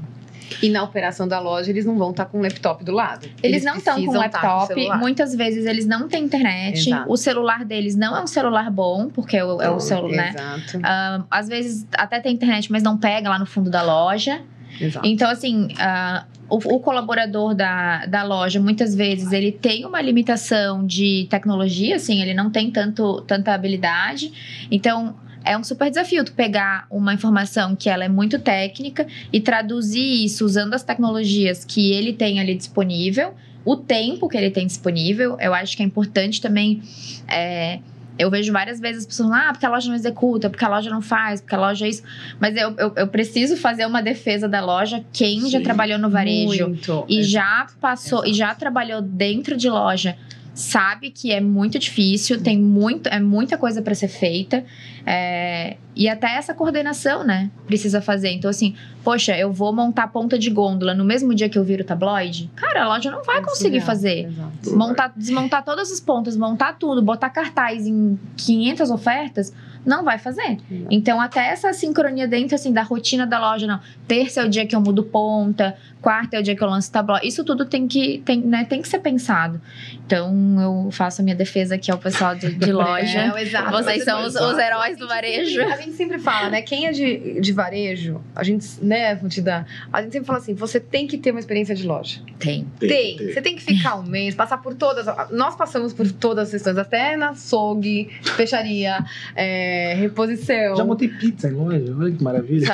E 0.62 0.68
na 0.68 0.82
operação 0.82 1.26
da 1.26 1.40
loja, 1.40 1.70
eles 1.70 1.84
não 1.84 1.98
vão 1.98 2.10
estar 2.10 2.24
tá 2.24 2.30
com 2.30 2.38
o 2.38 2.42
laptop 2.42 2.84
do 2.84 2.92
lado. 2.92 3.26
Eles, 3.42 3.62
eles 3.62 3.64
não 3.64 3.76
estão 3.76 4.02
com 4.04 4.12
o 4.12 4.14
laptop. 4.14 4.74
Com 4.74 4.96
muitas 4.96 5.34
vezes 5.34 5.66
eles 5.66 5.86
não 5.86 6.08
têm 6.08 6.24
internet. 6.24 6.88
Exato. 6.88 7.10
O 7.10 7.16
celular 7.16 7.64
deles 7.64 7.96
não 7.96 8.16
é 8.16 8.22
um 8.22 8.26
celular 8.26 8.70
bom, 8.70 9.08
porque 9.08 9.36
é 9.36 9.44
o, 9.44 9.60
é 9.60 9.70
o 9.70 9.80
celular, 9.80 10.16
né? 10.16 10.34
Exato. 10.34 10.78
Uh, 10.78 11.26
às 11.30 11.48
vezes 11.48 11.86
até 11.96 12.20
tem 12.20 12.32
internet, 12.32 12.70
mas 12.70 12.82
não 12.82 12.96
pega 12.96 13.28
lá 13.28 13.38
no 13.38 13.46
fundo 13.46 13.70
da 13.70 13.82
loja. 13.82 14.40
Exato. 14.80 15.06
Então, 15.06 15.30
assim, 15.30 15.66
uh, 15.66 16.24
o, 16.48 16.76
o, 16.76 16.80
colaborador 16.80 17.54
da, 17.54 18.06
da 18.06 18.22
loja, 18.22 18.60
muitas 18.60 18.94
vezes, 18.94 19.32
ele 19.32 19.52
tem 19.52 19.84
uma 19.84 20.00
limitação 20.00 20.86
de 20.86 21.26
tecnologia, 21.30 21.96
assim, 21.96 22.22
ele 22.22 22.34
não 22.34 22.50
tem 22.50 22.70
tanto, 22.70 23.20
tanta 23.22 23.52
habilidade. 23.52 24.32
Então, 24.70 25.16
é 25.44 25.56
um 25.56 25.62
super 25.62 25.88
desafio 25.88 26.24
tu 26.24 26.32
pegar 26.32 26.86
uma 26.90 27.14
informação 27.14 27.76
que 27.76 27.88
ela 27.88 28.04
é 28.04 28.08
muito 28.08 28.38
técnica 28.38 29.06
e 29.32 29.40
traduzir 29.40 30.24
isso 30.24 30.44
usando 30.44 30.74
as 30.74 30.82
tecnologias 30.82 31.64
que 31.64 31.92
ele 31.92 32.12
tem 32.12 32.40
ali 32.40 32.54
disponível, 32.54 33.32
o 33.64 33.76
tempo 33.76 34.28
que 34.28 34.36
ele 34.36 34.50
tem 34.50 34.66
disponível. 34.66 35.36
Eu 35.40 35.54
acho 35.54 35.76
que 35.76 35.82
é 35.82 35.86
importante 35.86 36.40
também. 36.40 36.82
É, 37.28 37.78
eu 38.18 38.30
vejo 38.30 38.52
várias 38.52 38.80
vezes 38.80 39.02
as 39.02 39.06
pessoas 39.06 39.30
ah, 39.32 39.48
porque 39.52 39.66
a 39.66 39.68
loja 39.68 39.88
não 39.88 39.94
executa, 39.94 40.48
porque 40.48 40.64
a 40.64 40.68
loja 40.68 40.90
não 40.90 41.02
faz, 41.02 41.40
porque 41.40 41.54
a 41.54 41.58
loja 41.58 41.86
é 41.86 41.88
isso. 41.88 42.02
Mas 42.40 42.56
eu, 42.56 42.74
eu, 42.76 42.92
eu 42.96 43.08
preciso 43.08 43.56
fazer 43.56 43.86
uma 43.86 44.02
defesa 44.02 44.48
da 44.48 44.64
loja. 44.64 45.04
Quem 45.12 45.40
Sim, 45.40 45.50
já 45.50 45.60
trabalhou 45.60 45.98
no 45.98 46.08
varejo 46.08 46.68
muito, 46.68 47.04
e 47.08 47.18
exato, 47.18 47.30
já 47.30 47.66
passou 47.80 48.18
exato. 48.20 48.30
e 48.30 48.34
já 48.34 48.54
trabalhou 48.54 49.02
dentro 49.02 49.56
de 49.56 49.68
loja 49.68 50.16
sabe 50.56 51.10
que 51.10 51.30
é 51.30 51.38
muito 51.38 51.78
difícil, 51.78 52.42
tem 52.42 52.58
muito, 52.58 53.08
é 53.10 53.20
muita 53.20 53.58
coisa 53.58 53.82
para 53.82 53.94
ser 53.94 54.08
feita. 54.08 54.64
É, 55.04 55.76
e 55.94 56.08
até 56.08 56.34
essa 56.34 56.54
coordenação, 56.54 57.22
né? 57.22 57.50
Precisa 57.66 58.00
fazer. 58.00 58.30
Então, 58.30 58.48
assim, 58.48 58.74
poxa, 59.04 59.36
eu 59.36 59.52
vou 59.52 59.70
montar 59.70 60.08
ponta 60.08 60.38
de 60.38 60.48
gôndola 60.48 60.94
no 60.94 61.04
mesmo 61.04 61.34
dia 61.34 61.50
que 61.50 61.58
eu 61.58 61.62
viro 61.62 61.84
tabloide? 61.84 62.50
Cara, 62.56 62.84
a 62.84 62.88
loja 62.88 63.10
não 63.10 63.22
vai 63.22 63.42
conseguir 63.42 63.82
fazer. 63.82 64.32
Montar, 64.68 65.12
desmontar 65.14 65.62
todas 65.62 65.92
as 65.92 66.00
pontas, 66.00 66.36
montar 66.38 66.78
tudo, 66.78 67.02
botar 67.02 67.28
cartaz 67.28 67.86
em 67.86 68.18
500 68.38 68.90
ofertas 68.90 69.52
não 69.86 70.02
vai 70.02 70.18
fazer. 70.18 70.58
Então, 70.90 71.20
até 71.20 71.46
essa 71.46 71.72
sincronia 71.72 72.26
dentro, 72.26 72.56
assim, 72.56 72.72
da 72.72 72.82
rotina 72.82 73.24
da 73.24 73.38
loja, 73.38 73.68
não. 73.68 73.80
Terça 74.08 74.40
é 74.40 74.44
o 74.44 74.48
dia 74.48 74.66
que 74.66 74.74
eu 74.74 74.80
mudo 74.80 75.04
ponta, 75.04 75.76
quarta 76.06 76.36
é 76.36 76.38
o 76.38 76.42
dia 76.42 76.54
que 76.54 76.62
eu 76.62 76.68
lanço 76.68 76.92
tabló. 76.92 77.18
Isso 77.20 77.42
tudo 77.42 77.64
tem 77.64 77.88
que, 77.88 78.22
tem, 78.24 78.40
né, 78.40 78.64
tem 78.64 78.80
que 78.80 78.86
ser 78.86 79.00
pensado. 79.00 79.60
Então, 80.06 80.32
eu 80.60 80.90
faço 80.92 81.20
a 81.20 81.24
minha 81.24 81.34
defesa 81.34 81.74
aqui 81.74 81.90
ao 81.90 81.98
pessoal 81.98 82.36
de, 82.36 82.54
de 82.54 82.70
loja. 82.70 83.34
É, 83.36 83.42
exato. 83.42 83.72
Vocês 83.72 84.04
são 84.04 84.24
os, 84.24 84.36
os, 84.36 84.56
heróis 84.56 84.96
do 84.96 85.08
varejo. 85.08 85.60
A 85.62 85.76
gente 85.78 85.94
sempre 85.94 86.20
fala, 86.20 86.48
né? 86.48 86.62
Quem 86.62 86.86
é 86.86 86.92
de, 86.92 87.40
de 87.40 87.52
varejo, 87.52 88.20
a 88.36 88.44
gente, 88.44 88.64
né, 88.80 89.16
vou 89.16 89.28
te 89.28 89.40
dar. 89.40 89.66
A 89.92 90.00
gente 90.00 90.12
sempre 90.12 90.28
fala 90.28 90.38
assim: 90.38 90.54
você 90.54 90.78
tem 90.78 91.08
que 91.08 91.18
ter 91.18 91.32
uma 91.32 91.40
experiência 91.40 91.74
de 91.74 91.84
loja. 91.84 92.20
Tem. 92.38 92.64
Tem. 92.78 92.88
tem. 92.88 93.32
Você 93.32 93.42
tem 93.42 93.56
que 93.56 93.62
ficar 93.64 93.96
um 93.96 94.04
mês, 94.04 94.32
passar 94.32 94.58
por 94.58 94.74
todas. 94.74 95.06
Nós 95.32 95.56
passamos 95.56 95.92
por 95.92 96.08
todas 96.12 96.44
as 96.44 96.50
sessões, 96.50 96.78
até 96.78 97.16
na 97.16 97.30
açougue, 97.30 98.10
fecharia. 98.22 99.04
É, 99.34 99.94
reposição. 99.96 100.76
Já 100.76 100.84
montei 100.84 101.08
pizza 101.08 101.48
em 101.48 101.52
loja, 101.52 101.96
olha 101.98 102.12
que 102.12 102.22
maravilha. 102.22 102.68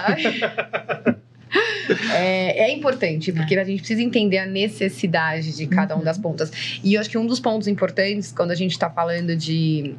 É, 2.14 2.64
é, 2.64 2.72
importante, 2.72 3.32
porque 3.32 3.56
a 3.56 3.64
gente 3.64 3.78
precisa 3.78 4.02
entender 4.02 4.38
a 4.38 4.46
necessidade 4.46 5.56
de 5.56 5.66
cada 5.66 5.96
uhum. 5.96 6.02
das 6.02 6.18
pontas. 6.18 6.50
E 6.82 6.94
eu 6.94 7.00
acho 7.00 7.10
que 7.10 7.18
um 7.18 7.26
dos 7.26 7.40
pontos 7.40 7.68
importantes, 7.68 8.32
quando 8.32 8.50
a 8.50 8.54
gente 8.54 8.72
está 8.72 8.90
falando 8.90 9.36
de 9.36 9.94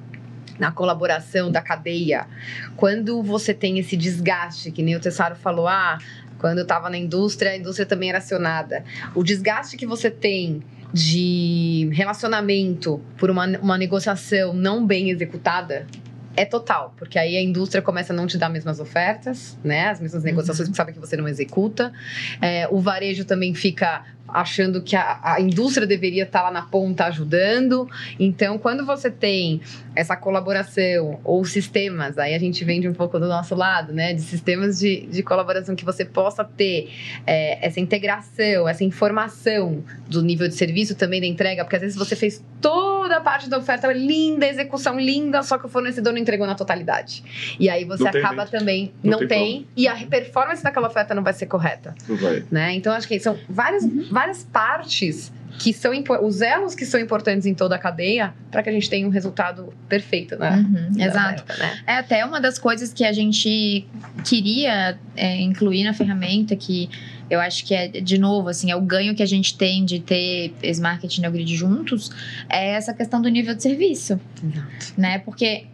na 0.60 0.72
colaboração 0.72 1.52
da 1.52 1.62
cadeia, 1.62 2.28
quando 2.76 3.24
você 3.24 3.54
tem 3.54 3.80
esse 3.80 3.98
desgaste, 3.98 4.72
que 4.72 4.84
nem 4.84 4.96
o 4.96 5.00
Tessaro 5.00 5.36
falou, 5.36 5.68
ah, 5.68 5.98
quando 6.38 6.60
eu 6.60 6.64
estava 6.64 6.90
na 6.90 6.98
indústria, 6.98 7.52
a 7.52 7.58
indústria 7.58 7.86
também 7.86 8.10
era 8.10 8.20
acionada. 8.20 8.84
O 9.16 9.24
desgaste 9.24 9.78
que 9.78 9.86
você 9.86 10.12
tem 10.12 10.62
de 10.94 11.90
relacionamento 11.92 13.02
por 13.18 13.32
uma, 13.32 13.48
uma 13.58 13.78
negociação 13.78 14.54
não 14.54 14.86
bem 14.86 15.10
executada, 15.10 15.88
é 16.36 16.46
total, 16.46 16.94
porque 16.98 17.20
aí 17.20 17.38
a 17.38 17.42
indústria 17.42 17.82
começa 17.82 18.14
a 18.14 18.16
não 18.16 18.26
te 18.26 18.38
dar 18.38 18.48
as 18.48 18.54
mesmas 18.54 18.80
ofertas, 18.80 19.58
né? 19.64 19.90
As 19.90 20.00
mesmas 20.00 20.24
negociações, 20.24 20.68
uhum. 20.68 20.72
porque 20.72 20.78
sabe 20.78 20.94
que 20.94 21.00
você 21.00 21.16
não 21.16 21.28
executa. 21.28 21.94
É, 22.42 22.68
o 22.70 22.80
varejo 22.80 23.26
também 23.26 23.54
fica 23.54 24.04
achando 24.28 24.82
que 24.82 24.96
a, 24.96 25.20
a 25.22 25.42
indústria 25.42 25.86
deveria 25.86 26.24
estar 26.24 26.44
lá 26.44 26.52
na 26.52 26.64
ponta 26.64 27.06
ajudando. 27.06 27.88
Então, 28.20 28.58
quando 28.58 28.86
você 28.86 29.12
tem 29.12 29.62
essa 29.96 30.16
colaboração 30.16 31.20
ou 31.24 31.44
sistemas, 31.46 32.18
aí 32.18 32.34
a 32.34 32.40
gente 32.40 32.64
vende 32.64 32.88
um 32.88 32.94
pouco 32.94 33.20
do 33.20 33.28
nosso 33.28 33.54
lado, 33.56 33.94
né? 33.94 34.14
De 34.14 34.22
sistemas 34.22 34.80
de, 34.80 35.06
de 35.08 35.22
colaboração 35.24 35.76
que 35.76 35.86
você 35.86 36.04
possa 36.06 36.44
ter 36.44 36.90
é, 37.28 37.66
essa 37.66 37.80
integração, 37.80 38.68
essa 38.68 38.84
informação 38.84 39.84
do 40.08 40.22
nível 40.22 40.48
de 40.48 40.56
serviço 40.56 40.96
também 40.96 41.22
da 41.22 41.28
entrega, 41.28 41.64
porque 41.64 41.76
às 41.76 41.82
vezes 41.82 41.98
você 41.98 42.16
fez 42.16 42.44
toda 42.62 43.18
a 43.18 43.22
parte 43.22 43.50
da 43.50 43.58
oferta 43.58 43.92
linda, 43.92 44.48
execução 44.48 45.00
linda, 45.00 45.44
só 45.44 45.58
que 45.58 45.66
o 45.66 45.70
fornecedor 45.70 46.14
não 46.14 46.20
entregou 46.20 46.48
na 46.48 46.56
totalidade. 46.56 47.24
E 47.60 47.70
aí 47.70 47.84
você 47.86 48.04
não 48.04 48.10
acaba 48.10 48.46
tem, 48.46 48.60
também, 48.60 48.94
não, 49.04 49.20
não 49.20 49.28
tem, 49.28 49.28
tem 49.28 49.68
e 49.76 49.88
a 49.88 49.96
performance 50.08 50.64
daquela 50.64 50.88
oferta 50.88 51.14
não 51.14 51.24
vai 51.24 51.34
ser 51.34 51.46
correta. 51.46 51.94
Não 52.08 52.16
vai. 52.16 52.44
Né? 52.50 52.74
Então, 52.74 52.94
acho 52.94 53.08
que 53.08 53.20
são 53.20 53.38
várias, 53.50 53.84
uhum. 53.84 54.08
Várias 54.14 54.44
partes 54.44 55.32
que 55.60 55.72
são 55.72 55.92
os 56.24 56.42
elos 56.42 56.74
que 56.74 56.86
são 56.86 57.00
importantes 57.00 57.46
em 57.46 57.54
toda 57.54 57.76
a 57.76 57.78
cadeia 57.78 58.34
para 58.52 58.64
que 58.64 58.70
a 58.70 58.72
gente 58.72 58.90
tenha 58.90 59.08
um 59.08 59.10
resultado 59.10 59.72
perfeito, 59.88 60.36
né? 60.36 60.58
Uhum, 60.58 61.02
exato. 61.02 61.44
né? 61.60 61.80
É 61.86 61.96
até 61.96 62.26
uma 62.26 62.42
das 62.42 62.58
coisas 62.58 62.92
que 62.92 63.04
a 63.04 63.14
gente 63.14 63.88
queria 64.24 64.98
é, 65.16 65.42
incluir 65.42 65.84
na 65.84 65.94
ferramenta 65.94 66.56
que 66.56 66.90
eu 67.30 67.40
acho 67.40 67.66
que 67.66 67.74
é 67.74 67.88
de 67.88 68.18
novo 68.18 68.50
assim 68.50 68.72
é 68.72 68.76
o 68.76 68.82
ganho 68.82 69.16
que 69.16 69.22
a 69.24 69.28
gente 69.28 69.58
tem 69.58 69.86
de 69.86 70.00
ter 70.00 70.54
Smart 70.64 71.06
e 71.06 71.22
Neogrid 71.22 71.56
juntos 71.56 72.10
é 72.50 72.72
essa 72.72 72.94
questão 72.94 73.22
do 73.22 73.30
nível 73.30 73.54
de 73.56 73.62
serviço, 73.62 74.20
Exato. 74.44 74.94
né? 74.98 75.20
Porque 75.20 75.66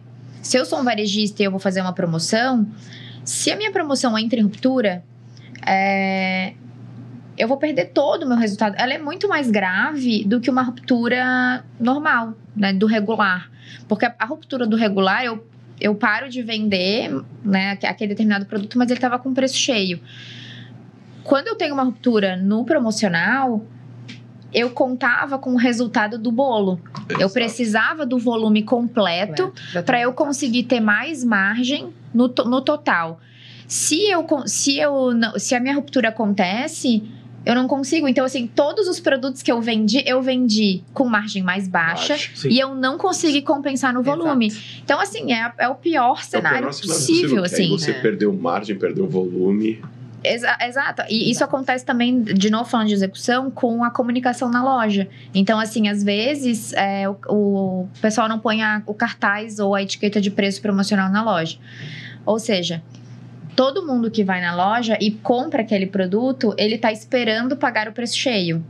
se 0.42 0.58
eu 0.58 0.64
sou 0.64 0.80
um 0.80 0.84
varejista 0.84 1.42
e 1.42 1.46
eu 1.46 1.50
vou 1.50 1.60
fazer 1.60 1.80
uma 1.80 1.92
promoção, 1.92 2.66
se 3.24 3.50
a 3.50 3.56
minha 3.56 3.72
promoção 3.72 4.16
entra 4.18 4.38
em 4.38 4.42
ruptura, 4.42 5.02
é, 5.66 6.54
eu 7.40 7.48
vou 7.48 7.56
perder 7.56 7.86
todo 7.86 8.24
o 8.24 8.28
meu 8.28 8.36
resultado. 8.36 8.74
Ela 8.78 8.92
é 8.92 8.98
muito 8.98 9.26
mais 9.26 9.50
grave 9.50 10.24
do 10.24 10.40
que 10.40 10.50
uma 10.50 10.62
ruptura 10.62 11.64
normal, 11.78 12.34
né, 12.54 12.70
do 12.70 12.86
regular. 12.86 13.50
Porque 13.88 14.04
a, 14.04 14.14
a 14.18 14.26
ruptura 14.26 14.66
do 14.66 14.76
regular, 14.76 15.24
eu, 15.24 15.46
eu 15.80 15.94
paro 15.94 16.28
de 16.28 16.42
vender 16.42 17.10
né, 17.42 17.78
aquele 17.82 18.08
determinado 18.08 18.44
produto, 18.44 18.76
mas 18.76 18.90
ele 18.90 18.98
estava 18.98 19.18
com 19.18 19.32
preço 19.32 19.56
cheio. 19.56 20.00
quando 21.24 21.48
eu 21.48 21.56
tenho 21.56 21.72
uma 21.72 21.82
ruptura 21.82 22.36
no 22.36 22.62
promocional, 22.66 23.64
eu 24.52 24.68
contava 24.68 25.38
com 25.38 25.54
o 25.54 25.56
resultado 25.56 26.18
do 26.18 26.30
bolo. 26.30 26.78
Exato. 27.08 27.22
Eu 27.22 27.30
precisava 27.30 28.04
do 28.04 28.18
volume 28.18 28.62
completo 28.62 29.50
para 29.86 29.98
eu 29.98 30.12
conseguir 30.12 30.64
ter 30.64 30.80
mais 30.80 31.24
margem 31.24 31.94
no, 32.12 32.28
no 32.28 32.60
total. 32.60 33.18
Se, 33.66 34.10
eu, 34.10 34.26
se, 34.46 34.78
eu, 34.78 35.10
se 35.38 35.54
a 35.54 35.60
minha 35.60 35.76
ruptura 35.76 36.08
acontece, 36.08 37.08
eu 37.44 37.54
não 37.54 37.66
consigo. 37.66 38.06
Então, 38.06 38.24
assim, 38.24 38.46
todos 38.46 38.86
os 38.86 39.00
produtos 39.00 39.42
que 39.42 39.50
eu 39.50 39.60
vendi, 39.60 40.02
eu 40.06 40.20
vendi 40.20 40.82
com 40.92 41.08
margem 41.08 41.42
mais 41.42 41.66
baixa 41.66 42.14
Baixo, 42.14 42.48
e 42.48 42.58
eu 42.58 42.74
não 42.74 42.98
consegui 42.98 43.42
compensar 43.42 43.92
no 43.92 44.02
volume. 44.02 44.46
Exato. 44.48 44.64
Então, 44.84 45.00
assim, 45.00 45.32
é, 45.32 45.52
é 45.58 45.68
o 45.68 45.74
pior 45.74 46.22
cenário, 46.22 46.66
é 46.66 46.70
o 46.70 46.74
pior 46.74 46.88
possível. 46.88 47.42
possível 47.42 47.44
assim. 47.44 47.70
Você 47.70 47.90
é. 47.92 48.00
perdeu 48.00 48.32
margem, 48.32 48.76
perdeu 48.76 49.08
volume. 49.08 49.80
Exa 50.22 50.58
exato. 50.60 51.02
E 51.08 51.30
isso 51.30 51.42
acontece 51.42 51.84
também, 51.84 52.22
de 52.22 52.50
novo 52.50 52.68
falando 52.68 52.88
de 52.88 52.94
execução, 52.94 53.50
com 53.50 53.82
a 53.82 53.90
comunicação 53.90 54.50
na 54.50 54.62
loja. 54.62 55.08
Então, 55.34 55.58
assim, 55.58 55.88
às 55.88 56.02
vezes 56.02 56.74
é, 56.74 57.08
o, 57.08 57.16
o, 57.26 57.88
pessoal 58.02 58.28
não 58.28 58.38
põe 58.38 58.62
a, 58.62 58.82
o 58.86 58.92
cartaz 58.92 59.58
ou 59.58 59.74
a 59.74 59.82
etiqueta 59.82 60.20
de 60.20 60.30
preço 60.30 60.60
promocional 60.60 61.10
na 61.10 61.22
loja. 61.22 61.56
Ou 62.26 62.38
seja, 62.38 62.82
todo 63.56 63.86
mundo 63.86 64.10
que 64.10 64.24
vai 64.24 64.40
na 64.40 64.54
loja 64.54 64.96
e 65.00 65.10
compra 65.10 65.62
aquele 65.62 65.86
produto, 65.86 66.54
ele 66.56 66.76
está 66.76 66.92
esperando 66.92 67.56
pagar 67.56 67.88
o 67.88 67.92
preço 67.92 68.16
cheio. 68.16 68.64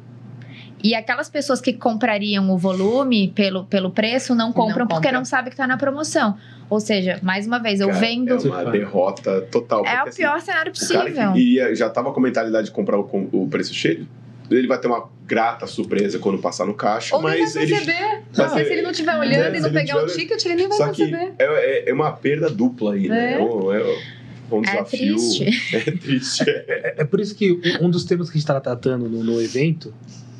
E 0.82 0.94
aquelas 0.94 1.28
pessoas 1.28 1.60
que 1.60 1.74
comprariam 1.74 2.50
o 2.50 2.56
volume 2.56 3.28
pelo, 3.28 3.64
pelo 3.64 3.90
preço 3.90 4.34
não 4.34 4.52
compram 4.52 4.80
não 4.80 4.86
porque 4.86 5.08
compra. 5.08 5.18
não 5.18 5.24
sabem 5.24 5.46
que 5.46 5.54
está 5.54 5.66
na 5.66 5.76
promoção. 5.76 6.36
Ou 6.70 6.80
seja, 6.80 7.18
mais 7.22 7.46
uma 7.46 7.58
vez, 7.58 7.80
eu 7.80 7.92
vendo. 7.92 8.34
É 8.34 8.48
uma 8.48 8.64
derrota 8.64 9.42
total. 9.42 9.84
É 9.84 9.96
porque, 9.96 10.10
o 10.10 10.14
pior 10.14 10.36
assim, 10.36 10.46
cenário 10.46 10.72
possível. 10.72 11.14
Cara 11.14 11.38
ia, 11.38 11.74
já 11.74 11.88
estava 11.88 12.12
com 12.12 12.20
a 12.20 12.22
mentalidade 12.22 12.66
de 12.66 12.70
comprar 12.70 12.98
o, 12.98 13.28
o 13.32 13.48
preço 13.48 13.74
cheio, 13.74 14.06
ele 14.50 14.66
vai 14.66 14.78
ter 14.78 14.88
uma 14.88 15.08
grata 15.26 15.66
surpresa 15.66 16.18
quando 16.18 16.38
passar 16.38 16.66
no 16.66 16.74
caixa, 16.74 17.14
Ou 17.14 17.22
mas 17.22 17.54
ele 17.54 17.72
vai 17.72 17.84
perceber. 17.84 18.22
Não, 18.36 18.48
se 18.48 18.60
ele 18.60 18.82
não 18.82 18.90
estiver 18.90 19.18
olhando 19.18 19.54
é, 19.54 19.58
e 19.58 19.60
não 19.60 19.72
pegar 19.72 20.02
o 20.02 20.06
ticket, 20.06 20.44
ele 20.44 20.54
nem 20.54 20.68
vai 20.68 20.78
Só 20.78 20.86
perceber. 20.86 21.32
Que 21.36 21.42
é, 21.42 21.90
é, 21.90 21.92
uma 21.92 22.12
perda 22.12 22.48
dupla 22.48 22.94
aí, 22.94 23.08
né? 23.08 23.34
É. 23.34 24.19
É 24.50 24.54
um 24.54 24.62
é 24.62 24.62
desafio. 24.62 25.16
Triste. 25.16 25.76
É 25.76 25.90
triste. 25.90 26.44
É, 26.48 26.94
é, 26.98 27.04
por 27.04 27.20
isso 27.20 27.34
que 27.34 27.60
um 27.80 27.90
dos 27.90 28.04
temas 28.04 28.28
que 28.28 28.36
a 28.36 28.38
gente 28.38 28.48
está 28.48 28.60
tratando 28.60 29.08
no, 29.08 29.22
no 29.22 29.40
evento 29.40 29.94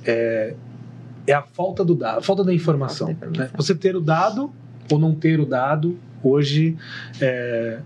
é, 0.05 0.55
é 1.27 1.33
a 1.33 1.43
falta 1.43 1.85
do 1.85 1.95
dado, 1.95 2.19
a 2.19 2.23
falta 2.23 2.45
da 2.45 2.53
informação. 2.53 3.09
Falta 3.09 3.21
da 3.21 3.27
informação. 3.27 3.55
Né? 3.55 3.57
Você 3.57 3.75
ter 3.75 3.97
o 3.97 4.01
dado 4.01 4.53
ou 4.91 4.99
não 4.99 5.15
ter 5.15 5.39
o 5.41 5.47
dado 5.47 5.99
hoje 6.23 6.77
é, 7.21 7.81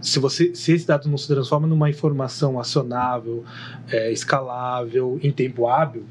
se 0.00 0.18
você 0.18 0.54
se 0.54 0.72
esse 0.72 0.86
dado 0.86 1.08
não 1.08 1.18
se 1.18 1.28
transforma 1.28 1.66
numa 1.66 1.90
informação 1.90 2.58
acionável, 2.58 3.44
é, 3.90 4.10
escalável, 4.10 5.18
em 5.22 5.30
tempo 5.30 5.68
hábil, 5.68 6.04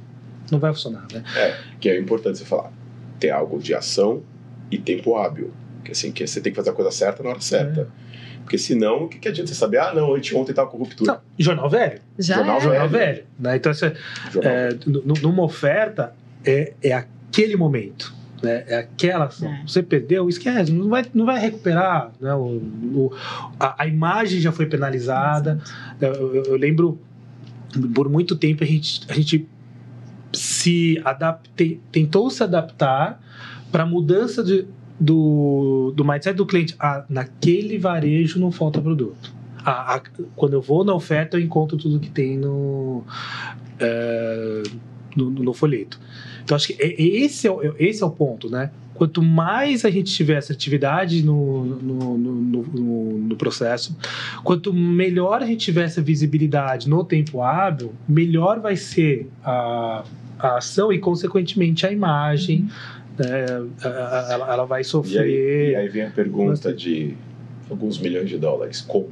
não 0.52 0.60
vai 0.60 0.72
funcionar, 0.72 1.06
né? 1.12 1.24
É, 1.36 1.58
que 1.80 1.90
é 1.90 2.00
importante 2.00 2.38
você 2.38 2.46
falar. 2.46 2.72
Ter 3.20 3.32
algo 3.32 3.60
de 3.60 3.74
ação 3.74 4.24
e 4.72 4.78
tempo 4.78 5.16
hábil. 5.18 5.52
Que 5.90 5.94
assim, 5.94 6.12
que 6.12 6.26
você 6.26 6.40
tem 6.40 6.52
que 6.52 6.56
fazer 6.56 6.70
a 6.70 6.74
coisa 6.74 6.92
certa 6.92 7.24
na 7.24 7.30
hora 7.30 7.42
certa. 7.42 7.82
É. 7.82 8.10
Porque 8.50 8.58
senão, 8.58 9.04
o 9.04 9.08
que, 9.08 9.20
que 9.20 9.28
adianta 9.28 9.48
você 9.48 9.56
saber? 9.56 9.78
Ah, 9.78 9.94
não, 9.94 10.12
ontem 10.12 10.52
estava 10.52 10.70
com 10.70 10.78
ruptura. 10.78 11.14
Não, 11.14 11.20
jornal 11.38 11.70
velho. 11.70 12.00
Já 12.18 12.38
jornal, 12.38 12.58
é. 12.58 12.62
jornal 12.62 12.90
velho. 12.90 13.24
Né? 13.38 13.56
Então, 13.56 13.72
é, 13.72 14.70
é, 14.70 14.78
numa 15.22 15.44
oferta, 15.44 16.16
é, 16.44 16.74
é 16.82 16.94
aquele 16.94 17.56
momento. 17.56 18.12
Né? 18.42 18.64
É 18.68 18.78
aquela 18.78 19.26
ação. 19.26 19.52
É. 19.52 19.62
Você 19.68 19.84
perdeu, 19.84 20.28
esquece, 20.30 20.72
não 20.72 20.90
vai, 20.90 21.06
não 21.14 21.26
vai 21.26 21.40
recuperar. 21.40 22.12
Né? 22.20 22.34
O, 22.34 22.58
o 22.94 23.14
a, 23.60 23.84
a, 23.84 23.88
imagem 23.88 24.40
já 24.40 24.52
foi 24.52 24.66
penalizada. 24.66 25.60
Eu, 26.02 26.14
eu, 26.14 26.44
eu, 26.46 26.56
lembro, 26.56 27.00
por 27.94 28.10
muito 28.10 28.36
tempo, 28.36 28.64
a 28.64 28.68
gente, 28.68 29.02
a 29.10 29.14
gente 29.14 29.48
se 30.34 31.00
adapte, 31.06 31.80
tentou 31.92 32.30
se 32.30 32.44
adaptar 32.44 33.22
para 33.72 33.84
a 33.84 33.86
mudança 33.86 34.44
de, 34.44 34.66
do, 35.00 35.94
do 35.96 36.04
mindset 36.04 36.36
do 36.36 36.46
cliente. 36.46 36.76
Ah, 36.80 37.06
naquele 37.10 37.78
varejo 37.78 38.40
não 38.40 38.52
falta 38.52 38.82
produto. 38.82 39.34
Ah, 39.64 39.96
ah, 39.96 40.02
quando 40.36 40.54
eu 40.54 40.62
vou 40.62 40.84
na 40.84 40.94
oferta, 40.94 41.38
eu 41.38 41.42
encontro 41.42 41.78
tudo 41.78 42.00
que 42.00 42.10
tem 42.10 42.38
no, 42.38 43.04
é, 43.80 44.64
no, 45.16 45.30
no, 45.30 45.54
folheto. 45.54 46.00
Então, 46.44 46.56
acho 46.56 46.68
que 46.68 46.82
é, 46.82 47.02
esse 47.02 47.48
é, 47.48 47.52
esse 47.78 48.02
é 48.02 48.06
o 48.06 48.10
ponto, 48.10 48.50
né? 48.50 48.72
Quanto 48.94 49.22
mais 49.22 49.86
a 49.86 49.90
gente 49.90 50.14
tiver 50.14 50.38
assertividade 50.38 51.24
no, 51.24 51.64
no, 51.64 52.18
no, 52.18 52.64
no, 52.64 53.18
no 53.20 53.36
processo, 53.38 53.96
quanto 54.44 54.74
melhor 54.74 55.42
a 55.42 55.46
gente 55.46 55.60
tiver 55.60 55.86
essa 55.86 56.02
visibilidade 56.02 56.90
no 56.90 57.06
tempo 57.06 57.42
hábil, 57.42 57.94
melhor 58.08 58.60
vai 58.60 58.76
ser 58.76 59.30
a, 59.42 60.04
a 60.38 60.58
ação 60.58 60.92
e, 60.92 61.00
consequentemente, 61.00 61.86
a 61.86 61.92
imagem. 61.92 62.62
Uhum 62.62 62.99
né, 63.20 63.46
ela, 63.84 64.54
ela 64.54 64.66
vai 64.66 64.84
sofrer. 64.84 65.16
E 65.16 65.20
aí, 65.20 65.72
e 65.72 65.76
aí 65.76 65.90
vem 65.90 66.04
a 66.04 66.10
pergunta 66.10 66.74
de 66.74 67.16
alguns 67.70 67.98
milhões 67.98 68.30
de 68.30 68.38
dólares: 68.38 68.82
como? 68.82 69.10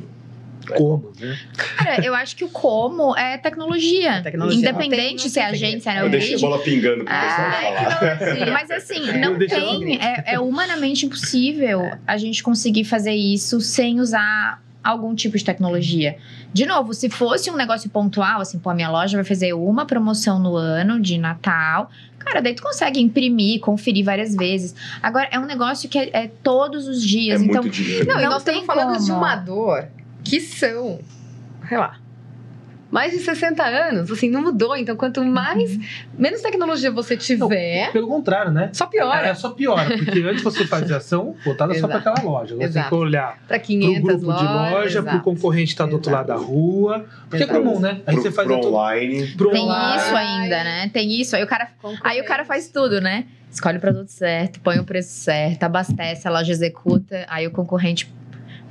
Como, 0.75 1.13
né? 1.19 1.37
Cara, 1.55 2.05
eu 2.05 2.13
acho 2.13 2.35
que 2.35 2.43
o 2.43 2.49
como 2.49 3.15
é 3.15 3.37
tecnologia. 3.37 4.15
É 4.15 4.21
tecnologia. 4.21 4.59
Independente 4.59 5.29
se 5.29 5.39
é 5.39 5.45
agência, 5.45 5.93
né? 5.93 6.01
Eu 6.01 6.09
deixei 6.09 6.35
a 6.35 6.39
bola 6.39 6.59
pingando 6.59 7.05
pro 7.05 7.13
ah, 7.13 8.17
falar. 8.19 8.51
Mas 8.51 8.69
assim, 8.71 9.11
não 9.19 9.37
tem. 9.37 9.97
É, 10.01 10.33
é, 10.33 10.39
humanamente 10.39 11.05
impossível 11.05 11.89
a 12.05 12.17
gente 12.17 12.43
conseguir 12.43 12.83
fazer 12.83 13.13
isso 13.13 13.61
sem 13.61 13.99
usar 14.01 14.61
algum 14.83 15.13
tipo 15.15 15.37
de 15.37 15.43
tecnologia. 15.43 16.17
De 16.53 16.65
novo, 16.65 16.93
se 16.93 17.09
fosse 17.09 17.49
um 17.51 17.55
negócio 17.55 17.89
pontual, 17.89 18.41
assim, 18.41 18.57
pô, 18.57 18.69
a 18.69 18.73
minha 18.73 18.89
loja 18.89 19.17
vai 19.17 19.25
fazer 19.25 19.53
uma 19.53 19.85
promoção 19.85 20.39
no 20.39 20.55
ano 20.55 20.99
de 20.99 21.17
Natal, 21.17 21.89
Cara, 22.27 22.41
daí 22.41 22.53
tu 22.53 22.61
consegue 22.61 22.99
imprimir, 22.99 23.61
conferir 23.61 24.03
várias 24.03 24.35
vezes. 24.35 24.75
Agora, 25.01 25.29
é 25.31 25.39
um 25.39 25.45
negócio 25.45 25.87
que 25.87 25.97
é, 25.97 26.09
é 26.11 26.27
todos 26.27 26.87
os 26.87 27.01
dias. 27.01 27.41
É 27.41 27.45
então, 27.45 27.61
muito 27.61 27.73
dinheiro. 27.73 28.05
Não, 28.05 28.15
não 28.15 28.21
e 28.21 28.25
nós 28.25 28.41
estamos 28.41 28.65
falando 28.65 28.93
como. 28.93 29.05
de 29.05 29.11
uma 29.11 29.35
dor 29.35 29.87
que 30.23 30.41
são, 30.41 30.99
sei 31.69 31.77
lá, 31.77 31.97
mais 32.89 33.11
de 33.11 33.19
60 33.19 33.63
anos, 33.63 34.11
assim, 34.11 34.29
não 34.29 34.41
mudou. 34.41 34.75
Então, 34.75 34.95
quanto 34.95 35.23
mais, 35.23 35.75
uhum. 35.75 35.81
menos 36.17 36.41
tecnologia 36.41 36.91
você 36.91 37.17
tiver. 37.17 37.85
Não, 37.85 37.93
pelo 37.93 38.07
contrário, 38.07 38.51
né? 38.51 38.69
Só 38.73 38.85
piora. 38.87 39.27
É, 39.27 39.29
é 39.29 39.35
só 39.35 39.49
piora, 39.51 39.97
porque 39.97 40.19
antes 40.21 40.43
você 40.43 40.65
fazia 40.65 40.97
ação 40.97 41.35
voltada 41.43 41.73
só 41.75 41.87
para 41.87 41.97
aquela 41.97 42.21
loja. 42.23 42.55
Você 42.55 42.63
Exato. 42.63 42.89
tem 42.89 42.97
que 42.97 43.05
olhar 43.05 43.37
para 43.47 43.59
500 43.59 44.01
pro 44.01 44.17
grupo 44.17 44.25
lojas, 44.25 44.47
de 44.47 44.73
loja, 44.73 45.03
para 45.03 45.17
o 45.17 45.21
concorrente 45.21 45.71
estar 45.71 45.83
tá 45.83 45.89
do 45.89 45.95
outro 45.95 46.11
lado 46.11 46.27
da 46.27 46.35
rua. 46.35 47.05
Porque 47.29 47.43
Exato. 47.43 47.59
é 47.59 47.63
comum, 47.63 47.79
né? 47.79 48.01
Aí 48.05 48.15
pro, 48.15 48.23
você 48.23 48.31
faz 48.31 48.47
pro 48.47 48.65
online. 48.65 49.27
Pro 49.35 49.51
Tem 49.51 49.63
online. 49.63 50.01
isso 50.01 50.15
ainda, 50.15 50.63
né? 50.63 50.89
Tem 50.93 51.21
isso. 51.21 51.35
Aí 51.35 51.43
o 51.43 51.47
cara, 51.47 51.69
aí 52.03 52.21
o 52.21 52.25
cara 52.25 52.45
faz 52.45 52.69
tudo, 52.69 53.01
né? 53.01 53.25
Escolhe 53.49 53.77
o 53.77 53.81
produto 53.81 54.09
certo, 54.09 54.59
põe 54.59 54.77
o 54.77 54.83
preço 54.83 55.09
certo, 55.09 55.63
abastece, 55.63 56.27
a 56.27 56.31
loja 56.31 56.51
executa, 56.51 57.25
aí 57.27 57.47
o 57.47 57.51
concorrente 57.51 58.11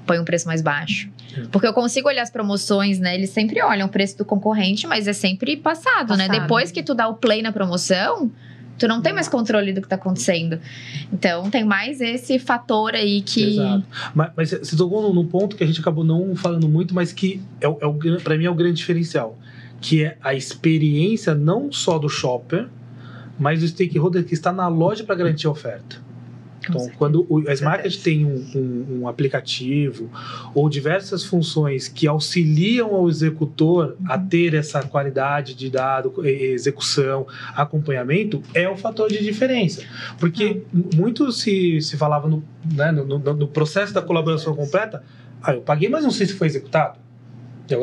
põe 0.07 0.19
um 0.19 0.25
preço 0.25 0.47
mais 0.47 0.63
baixo. 0.63 1.11
Porque 1.51 1.67
eu 1.67 1.73
consigo 1.73 2.09
olhar 2.09 2.23
as 2.23 2.31
promoções, 2.31 2.99
né? 2.99 3.15
Eles 3.15 3.31
sempre 3.31 3.61
olham 3.63 3.87
o 3.87 3.91
preço 3.91 4.17
do 4.17 4.25
concorrente, 4.25 4.87
mas 4.87 5.07
é 5.07 5.13
sempre 5.13 5.57
passado, 5.57 6.09
passado. 6.09 6.17
né? 6.17 6.29
Depois 6.29 6.71
que 6.71 6.83
tu 6.83 6.95
dá 6.95 7.09
o 7.09 7.15
play 7.15 7.43
na 7.43 7.53
promoção, 7.53 8.31
tu 8.79 8.87
não 8.87 9.03
tem 9.03 9.13
mais 9.13 9.29
controle 9.29 9.73
do 9.73 9.81
que 9.81 9.87
está 9.87 9.97
acontecendo. 9.97 10.59
Então, 11.13 11.51
tem 11.51 11.65
mais 11.65 12.01
esse 12.01 12.39
fator 12.39 12.95
aí 12.95 13.21
que. 13.21 13.55
Exato. 13.55 13.85
Mas, 14.15 14.31
mas 14.37 14.51
você 14.51 14.77
tocou 14.77 15.13
num 15.13 15.27
ponto 15.27 15.57
que 15.57 15.65
a 15.65 15.67
gente 15.67 15.81
acabou 15.81 16.05
não 16.05 16.35
falando 16.37 16.69
muito, 16.69 16.95
mas 16.95 17.13
que 17.13 17.43
é, 17.61 17.67
é 17.67 17.87
o, 17.87 17.95
para 18.23 18.37
mim 18.39 18.45
é 18.45 18.51
o 18.51 18.55
grande 18.55 18.77
diferencial. 18.77 19.39
Que 19.81 20.05
é 20.05 20.17
a 20.23 20.35
experiência 20.35 21.35
não 21.35 21.71
só 21.71 21.99
do 21.99 22.09
shopper, 22.09 22.69
mas 23.39 23.61
do 23.61 23.69
stakeholder 23.69 24.25
que 24.25 24.35
está 24.35 24.53
na 24.53 24.69
loja 24.69 25.05
para 25.05 25.15
garantir 25.15 25.47
a 25.47 25.51
oferta. 25.51 26.06
Então, 26.69 26.91
quando 26.97 27.27
o, 27.29 27.49
a 27.49 27.53
Smart 27.53 27.99
tem 27.99 28.25
um, 28.25 28.45
um, 28.55 29.01
um, 29.01 29.09
aplicativo 29.09 30.11
ou 30.55 30.69
diversas 30.69 31.25
funções 31.25 31.89
que 31.89 32.07
auxiliam 32.07 32.95
ao 32.95 33.09
executor 33.09 33.97
uhum. 34.01 34.07
a 34.09 34.19
ter 34.19 34.55
essa 34.55 34.83
qualidade 34.83 35.55
de 35.55 35.71
dado, 35.71 36.13
execução, 36.27 37.27
acompanhamento, 37.55 38.43
é 38.55 38.69
o 38.69 38.77
fator 38.77 39.09
de 39.09 39.23
diferença. 39.23 39.83
Porque 40.19 40.63
uhum. 40.73 40.91
muito 40.97 41.31
se, 41.33 41.81
se 41.81 41.97
falava 41.97 42.29
no, 42.29 42.43
né, 42.73 42.91
no, 42.91 43.05
no, 43.05 43.19
no 43.19 43.49
processo 43.49 43.93
da 43.93 44.03
colaboração 44.03 44.55
completa, 44.55 45.03
ah, 45.43 45.55
eu 45.55 45.61
paguei, 45.61 45.89
mas 45.89 46.03
não 46.03 46.11
sei 46.11 46.27
se 46.27 46.33
foi 46.33 46.47
executado 46.47 47.06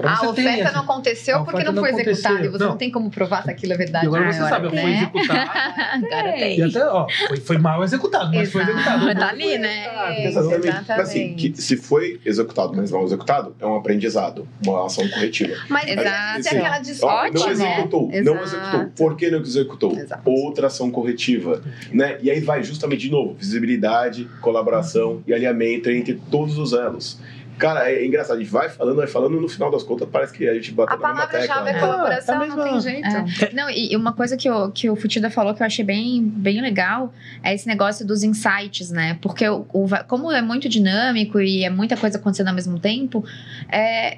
a 0.04 0.30
oferta 0.30 0.72
não 0.72 0.82
aconteceu 0.82 1.44
porque 1.44 1.64
não 1.64 1.76
foi 1.76 1.92
executada. 1.92 2.46
E 2.46 2.48
você 2.48 2.64
não. 2.64 2.72
não. 2.72 2.78
tem 2.78 2.92
como 2.92 3.10
provar 3.10 3.44
se 3.44 3.52
aquilo 3.52 3.74
é 3.74 3.78
verdade. 3.78 4.06
E 4.06 4.08
agora 4.08 4.32
você 4.32 4.40
sabe, 4.40 4.70
foi 4.70 4.92
executado. 4.92 5.50
agora 6.06 6.34
tem. 6.34 6.60
E 6.60 6.64
até, 6.64 6.86
ó, 6.86 7.08
foi, 7.28 7.38
foi 7.38 7.58
mal 7.58 7.84
executado, 7.84 8.32
mas 8.34 8.52
foi 8.52 8.64
executado. 8.64 9.06
Mas 9.06 9.18
tá 9.18 9.30
ali, 9.30 9.58
né? 9.58 10.26
Exatamente. 10.26 10.68
Exatamente. 10.68 11.02
Assim, 11.02 11.36
que 11.36 11.62
se 11.62 11.78
foi 11.78 12.20
executado, 12.26 12.74
mas 12.76 12.92
mal 12.92 13.04
executado, 13.04 13.56
é 13.60 13.66
um 13.66 13.76
aprendizado, 13.76 14.48
uma 14.66 14.86
ação 14.86 15.08
corretiva. 15.10 15.56
Mas 15.70 15.90
exato, 15.90 16.48
é 16.48 16.58
aquela 16.58 16.80
desordem, 16.80 17.34
Não 17.34 17.52
executou, 17.52 18.08
né? 18.10 18.22
não 18.22 18.42
executou. 18.42 18.86
Por 18.96 19.18
que 19.18 19.30
não 19.30 19.40
executou? 19.40 19.98
Exato. 19.98 20.30
Outra 20.30 20.68
ação 20.68 20.90
corretiva. 20.92 21.62
Né? 21.92 22.18
E 22.22 22.30
aí 22.30 22.40
vai 22.40 22.64
justamente 22.64 23.02
de 23.02 23.12
novo, 23.12 23.34
visibilidade, 23.34 24.30
colaboração 24.42 25.22
e 25.28 25.34
alinhamento 25.34 25.90
entre 25.90 26.20
todos 26.30 26.58
os 26.58 26.74
elos. 26.74 27.20
Cara, 27.58 27.92
é 27.92 28.06
engraçado, 28.06 28.38
a 28.38 28.40
gente 28.40 28.52
vai 28.52 28.70
falando, 28.70 28.96
vai 28.96 29.08
falando, 29.08 29.40
no 29.40 29.48
final 29.48 29.72
das 29.72 29.84
contas 29.84 30.08
parece 30.12 30.34
que 30.34 30.48
a 30.48 30.54
gente 30.54 30.72
bate 30.72 30.94
A 30.94 30.98
palavra-chave 30.98 31.70
é 31.70 31.80
colaboração, 31.80 32.44
é, 32.44 32.48
não 32.48 32.64
tem 32.64 32.82
jeito. 32.82 33.08
É. 33.08 33.54
Não, 33.54 33.70
e 33.70 33.96
uma 33.96 34.14
coisa 34.14 34.36
que 34.36 34.50
o, 34.50 34.72
que 34.72 34.90
o 34.90 34.96
Futida 34.96 35.30
falou 35.30 35.54
que 35.54 35.62
eu 35.62 35.68
achei 35.68 35.86
bem, 35.86 36.24
bem 36.24 36.62
legal 36.62 37.14
é 37.44 37.54
esse 37.54 37.68
negócio 37.68 38.06
dos 38.06 38.24
insights, 38.24 38.90
né? 38.92 39.18
Porque 39.22 39.48
o, 39.48 39.66
o, 39.72 39.88
como 40.08 40.32
é 40.32 40.42
muito 40.42 40.68
dinâmico 40.68 41.40
e 41.40 41.64
é 41.64 41.70
muita 41.70 41.96
coisa 41.96 42.18
acontecendo 42.18 42.48
ao 42.48 42.56
mesmo 42.56 42.80
tempo, 42.80 43.24
é, 43.72 44.18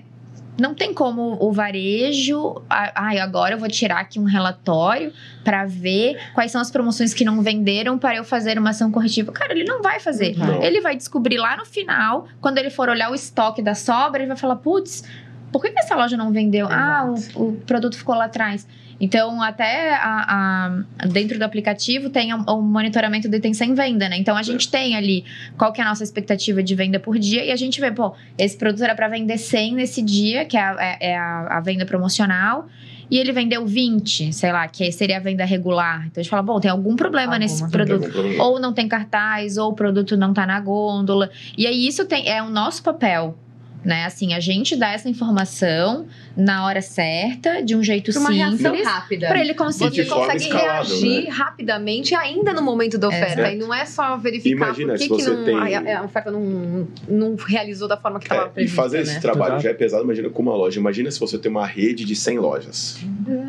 não 0.59 0.73
tem 0.73 0.93
como 0.93 1.37
o 1.39 1.51
varejo. 1.51 2.61
Ai, 2.69 3.19
ah, 3.19 3.23
agora 3.23 3.55
eu 3.55 3.59
vou 3.59 3.67
tirar 3.67 3.99
aqui 3.99 4.19
um 4.19 4.23
relatório 4.23 5.11
para 5.43 5.65
ver 5.65 6.17
quais 6.33 6.51
são 6.51 6.61
as 6.61 6.71
promoções 6.71 7.13
que 7.13 7.25
não 7.25 7.41
venderam 7.41 7.97
para 7.97 8.15
eu 8.15 8.23
fazer 8.23 8.57
uma 8.57 8.69
ação 8.69 8.91
corretiva. 8.91 9.31
Cara, 9.31 9.53
ele 9.53 9.65
não 9.65 9.81
vai 9.81 9.99
fazer. 9.99 10.37
Não. 10.37 10.61
Ele 10.61 10.81
vai 10.81 10.95
descobrir 10.95 11.37
lá 11.37 11.57
no 11.57 11.65
final, 11.65 12.27
quando 12.39 12.57
ele 12.57 12.69
for 12.69 12.89
olhar 12.89 13.11
o 13.11 13.15
estoque 13.15 13.61
da 13.61 13.75
sobra, 13.75 14.21
ele 14.21 14.27
vai 14.27 14.37
falar: 14.37 14.55
putz, 14.57 15.03
por 15.51 15.61
que, 15.61 15.71
que 15.71 15.79
essa 15.79 15.95
loja 15.95 16.17
não 16.17 16.31
vendeu? 16.31 16.67
Exato. 16.67 16.81
Ah, 16.81 17.13
o, 17.35 17.49
o 17.49 17.53
produto 17.61 17.97
ficou 17.97 18.15
lá 18.15 18.25
atrás. 18.25 18.67
Então, 18.99 19.41
até 19.41 19.93
a, 19.93 20.77
a, 20.99 21.07
dentro 21.07 21.37
do 21.37 21.43
aplicativo 21.43 22.09
tem 22.09 22.33
o, 22.33 22.37
o 22.43 22.61
monitoramento 22.61 23.27
de 23.27 23.37
item 23.37 23.51
em 23.61 23.73
venda, 23.73 24.07
né? 24.09 24.17
Então, 24.17 24.37
a 24.37 24.43
gente 24.43 24.69
tem 24.69 24.95
ali 24.95 25.25
qual 25.57 25.73
que 25.73 25.81
é 25.81 25.83
a 25.83 25.87
nossa 25.87 26.03
expectativa 26.03 26.63
de 26.63 26.75
venda 26.75 26.99
por 26.99 27.19
dia 27.19 27.43
e 27.43 27.51
a 27.51 27.55
gente 27.55 27.79
vê, 27.81 27.91
pô, 27.91 28.13
esse 28.37 28.57
produto 28.57 28.83
era 28.83 28.95
para 28.95 29.07
vender 29.07 29.37
100 29.37 29.75
nesse 29.75 30.01
dia, 30.01 30.45
que 30.45 30.57
é 30.57 30.61
a, 30.61 30.75
é, 30.79 30.97
é 31.11 31.17
a, 31.17 31.57
a 31.57 31.59
venda 31.59 31.85
promocional 31.85 32.67
e 33.09 33.17
ele 33.17 33.31
vendeu 33.31 33.65
20, 33.65 34.33
sei 34.33 34.51
lá, 34.51 34.67
que 34.67 34.91
seria 34.91 35.17
a 35.17 35.19
venda 35.19 35.45
regular. 35.45 36.05
Então 36.07 36.19
a 36.19 36.23
gente 36.23 36.29
fala, 36.29 36.41
bom, 36.41 36.59
tem 36.59 36.71
algum 36.71 36.95
problema 36.95 37.37
nesse 37.37 37.67
produto. 37.69 38.09
Problema. 38.09 38.43
Ou 38.43 38.59
não 38.59 38.73
tem 38.73 38.87
cartaz, 38.87 39.57
ou 39.57 39.71
o 39.71 39.73
produto 39.73 40.17
não 40.17 40.29
está 40.29 40.45
na 40.45 40.59
gôndola. 40.59 41.29
E 41.57 41.67
aí 41.67 41.87
isso 41.87 42.05
tem, 42.05 42.27
é 42.27 42.41
o 42.41 42.49
nosso 42.49 42.81
papel 42.83 43.37
né? 43.85 44.05
Assim, 44.05 44.33
a 44.33 44.39
gente 44.39 44.75
dá 44.75 44.91
essa 44.91 45.07
informação 45.07 46.07
na 46.35 46.65
hora 46.65 46.81
certa, 46.81 47.61
de 47.61 47.75
um 47.75 47.83
jeito 47.83 48.11
uma 48.11 48.31
simples. 48.31 48.61
Uma 48.61 48.73
reação 48.73 48.83
rápida. 48.83 49.27
Para 49.27 49.39
ele 49.39 49.53
conseguir. 49.53 50.05
Consegue 50.05 50.49
reagir 50.49 51.23
né? 51.25 51.29
rapidamente 51.29 52.15
ainda 52.15 52.51
no 52.51 52.61
momento 52.61 52.97
da 52.97 53.07
oferta. 53.07 53.41
É. 53.41 53.53
E 53.53 53.57
não 53.57 53.73
é 53.73 53.85
só 53.85 54.17
verificar 54.17 54.67
Imagina 54.67 54.93
por 54.93 54.99
que, 54.99 55.07
que 55.07 55.29
não, 55.29 55.45
tem... 55.45 55.75
a, 55.93 56.03
oferta 56.03 56.31
não, 56.31 56.87
não 57.07 57.35
realizou 57.35 57.87
da 57.87 57.95
forma 57.95 58.19
que 58.19 58.25
estava 58.25 58.47
é, 58.47 58.49
prevista. 58.49 58.73
E 58.73 58.75
fazer 58.75 58.97
né? 58.97 59.03
esse 59.03 59.21
trabalho 59.21 59.53
Exato. 59.53 59.63
já 59.63 59.69
é 59.69 59.73
pesado, 59.73 60.03
imagina 60.03 60.29
com 60.29 60.41
uma 60.41 60.55
loja. 60.55 60.79
Imagina 60.79 61.11
se 61.11 61.19
você 61.19 61.37
tem 61.37 61.51
uma 61.51 61.65
rede 61.65 62.03
de 62.03 62.15
100 62.15 62.39
lojas. 62.39 62.99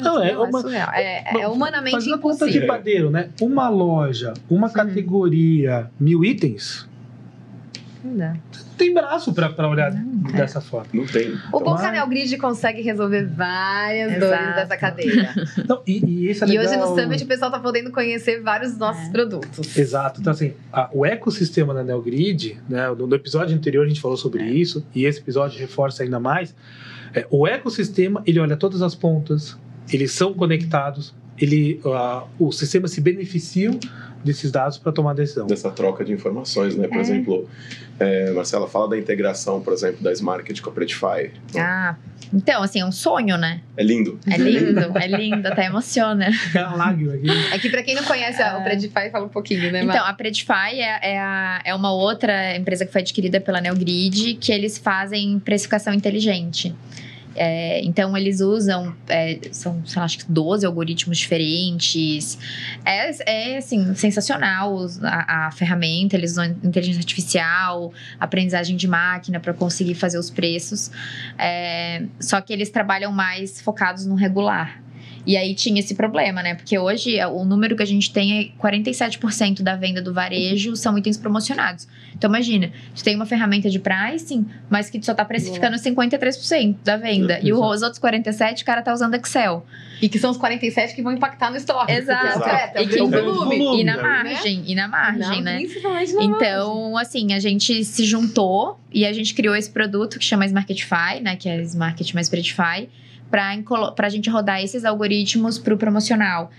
Não, 0.02 0.22
é, 0.22 0.36
uma, 0.36 0.74
é, 0.74 1.24
é, 1.34 1.40
é 1.40 1.48
humanamente 1.48 1.96
impossível. 1.96 2.18
conta 2.18 2.50
de 2.50 2.60
padeiro, 2.60 3.10
né? 3.10 3.30
Uma 3.40 3.68
loja, 3.68 4.34
uma 4.50 4.68
categoria, 4.68 5.90
mil 5.98 6.24
itens 6.24 6.86
não 8.04 8.16
dá. 8.16 8.36
Tem 8.76 8.92
braço 8.92 9.32
pra, 9.32 9.48
pra 9.48 9.68
olhar 9.68 9.92
não, 9.92 10.32
dessa 10.32 10.58
é. 10.58 10.62
forma. 10.62 10.88
Não 10.92 11.06
tem. 11.06 11.32
O 11.52 11.60
Bom 11.60 11.76
Canal 11.76 12.06
Grid 12.08 12.36
consegue 12.36 12.82
resolver 12.82 13.24
várias 13.26 14.12
Exato. 14.12 14.42
dores 14.42 14.54
dessa 14.56 14.76
cadeira. 14.76 15.34
Não, 15.68 15.82
e, 15.86 16.04
e, 16.04 16.30
isso 16.30 16.44
é 16.44 16.46
legal. 16.46 16.64
e 16.64 16.66
hoje 16.66 16.76
no 16.76 16.86
Summit 16.94 17.24
o 17.24 17.26
pessoal 17.26 17.50
tá 17.50 17.58
podendo 17.58 17.90
conhecer 17.90 18.40
vários 18.42 18.72
dos 18.72 18.78
nossos 18.78 19.08
é. 19.08 19.10
produtos. 19.10 19.76
Exato. 19.76 20.20
Então, 20.20 20.32
assim, 20.32 20.54
a, 20.72 20.88
o 20.92 21.04
ecossistema 21.04 21.74
da 21.74 21.82
Neogrid, 21.82 22.58
né, 22.68 22.88
no, 22.90 23.06
no, 23.06 23.14
episódio 23.14 23.56
anterior 23.56 23.84
a 23.84 23.88
gente 23.88 24.00
falou 24.00 24.16
sobre 24.16 24.42
é. 24.42 24.50
isso, 24.50 24.86
e 24.94 25.04
esse 25.04 25.20
episódio 25.20 25.58
reforça 25.58 26.02
ainda 26.02 26.20
mais. 26.20 26.54
É, 27.14 27.26
o 27.30 27.46
ecossistema, 27.46 28.22
ele 28.26 28.38
olha 28.38 28.56
todas 28.56 28.82
as 28.82 28.94
pontas, 28.94 29.56
eles 29.92 30.12
são 30.12 30.34
conectados, 30.34 31.14
ele, 31.38 31.80
uh, 31.84 32.26
o 32.38 32.52
sistema 32.52 32.88
se 32.88 33.00
beneficia 33.00 33.70
desses 34.24 34.50
dados 34.50 34.76
para 34.76 34.92
tomar 34.92 35.14
decisão. 35.14 35.46
Dessa 35.46 35.70
troca 35.70 36.04
de 36.04 36.12
informações, 36.12 36.76
né? 36.76 36.88
Por 36.88 36.96
é. 36.96 37.00
exemplo, 37.00 37.48
é, 37.98 38.30
Marcela, 38.32 38.68
fala 38.68 38.90
da 38.90 38.98
integração, 38.98 39.60
por 39.60 39.72
exemplo, 39.72 40.02
da 40.02 40.12
Smarket 40.12 40.60
com 40.60 40.70
a 40.70 40.72
Predify. 40.72 41.30
Ah, 41.56 41.94
então, 42.34 42.62
assim, 42.62 42.80
é 42.80 42.84
um 42.84 42.92
sonho, 42.92 43.38
né? 43.38 43.60
É 43.76 43.84
lindo. 43.84 44.18
É 44.28 44.36
lindo, 44.36 44.98
é 44.98 45.06
lindo, 45.06 45.46
até 45.46 45.66
emociona. 45.66 46.26
É 46.54 46.62
uma 46.62 46.76
lágrima 46.76 47.14
aqui. 47.14 47.28
É 47.52 47.58
que 47.58 47.68
para 47.68 47.82
quem 47.82 47.94
não 47.94 48.02
conhece 48.04 48.42
é. 48.42 48.56
o 48.56 48.62
Predify, 48.62 49.10
fala 49.10 49.26
um 49.26 49.28
pouquinho, 49.28 49.70
né? 49.70 49.82
Então, 49.84 50.04
a 50.04 50.12
Predify 50.12 50.80
é, 50.80 51.12
é, 51.12 51.18
a, 51.18 51.60
é 51.64 51.74
uma 51.74 51.92
outra 51.92 52.56
empresa 52.56 52.84
que 52.84 52.92
foi 52.92 53.02
adquirida 53.02 53.40
pela 53.40 53.60
Neogrid, 53.60 54.34
que 54.40 54.50
eles 54.50 54.78
fazem 54.78 55.38
precificação 55.38 55.92
inteligente. 55.92 56.74
É, 57.36 57.80
então, 57.84 58.16
eles 58.16 58.40
usam, 58.40 58.94
é, 59.08 59.38
são, 59.52 59.84
sei 59.86 60.02
acho 60.02 60.18
que 60.18 60.24
12 60.30 60.64
algoritmos 60.64 61.18
diferentes. 61.18 62.38
É, 62.84 63.52
é 63.54 63.56
assim, 63.58 63.94
sensacional 63.94 64.86
a, 65.02 65.46
a, 65.46 65.50
ferramenta. 65.50 66.16
Eles 66.16 66.32
usam 66.32 66.46
inteligência 66.64 67.00
artificial, 67.00 67.92
aprendizagem 68.18 68.76
de 68.76 68.88
máquina 68.88 69.38
para 69.38 69.52
conseguir 69.52 69.94
fazer 69.94 70.18
os 70.18 70.30
preços. 70.30 70.90
É, 71.38 72.04
só 72.18 72.40
que 72.40 72.52
eles 72.52 72.70
trabalham 72.70 73.12
mais 73.12 73.60
focados 73.60 74.06
no 74.06 74.14
regular. 74.14 74.85
E 75.26 75.36
aí 75.36 75.54
tinha 75.54 75.80
esse 75.80 75.94
problema, 75.94 76.40
né? 76.40 76.54
Porque 76.54 76.78
hoje 76.78 77.18
o 77.24 77.44
número 77.44 77.74
que 77.74 77.82
a 77.82 77.86
gente 77.86 78.12
tem 78.12 78.38
é 78.38 78.62
47% 78.62 79.60
da 79.60 79.74
venda 79.74 80.00
do 80.00 80.14
varejo 80.14 80.76
são 80.76 80.96
itens 80.96 81.18
promocionados. 81.18 81.88
Então 82.14 82.30
imagina, 82.30 82.70
tu 82.94 83.02
tem 83.02 83.16
uma 83.16 83.26
ferramenta 83.26 83.68
de 83.68 83.80
pricing, 83.80 84.46
mas 84.70 84.88
que 84.88 85.00
tu 85.00 85.04
só 85.06 85.12
tá 85.12 85.24
precificando 85.24 85.76
53% 85.76 86.76
da 86.84 86.96
venda. 86.96 87.34
É, 87.34 87.40
e 87.42 87.52
os 87.52 87.82
outros 87.82 88.00
47% 88.00 88.62
o 88.62 88.64
cara 88.64 88.82
tá 88.82 88.92
usando 88.92 89.14
Excel. 89.14 89.66
E 90.00 90.08
que 90.08 90.18
são 90.18 90.30
os 90.30 90.36
47 90.36 90.94
que 90.94 91.02
vão 91.02 91.12
impactar 91.12 91.50
no 91.50 91.56
estoque. 91.56 91.90
Exato. 91.90 92.38
Exato. 92.38 92.78
E, 92.78 92.86
que, 92.86 92.98
volume. 92.98 93.80
e 93.80 93.84
na 93.84 94.00
margem, 94.00 94.58
né? 94.58 94.64
e 94.66 94.74
na 94.74 94.88
margem, 94.88 95.38
Não, 95.38 95.42
né? 95.42 95.58
Na 96.14 96.24
então, 96.24 96.92
margem. 96.92 97.00
assim, 97.00 97.32
a 97.32 97.40
gente 97.40 97.84
se 97.84 98.04
juntou 98.04 98.78
e 98.92 99.04
a 99.04 99.12
gente 99.12 99.34
criou 99.34 99.56
esse 99.56 99.70
produto 99.70 100.18
que 100.18 100.24
chama 100.24 100.46
Smarketify, 100.46 101.20
né? 101.20 101.34
Que 101.34 101.48
é 101.48 101.60
Smart 101.62 102.14
mais 102.14 102.28
Predify 102.28 102.88
para 103.30 104.06
a 104.06 104.08
gente 104.08 104.30
rodar 104.30 104.62
esses 104.62 104.84
algoritmos 104.84 105.15
para 105.62 105.74
o 105.74 105.78
promocional. 105.78 106.50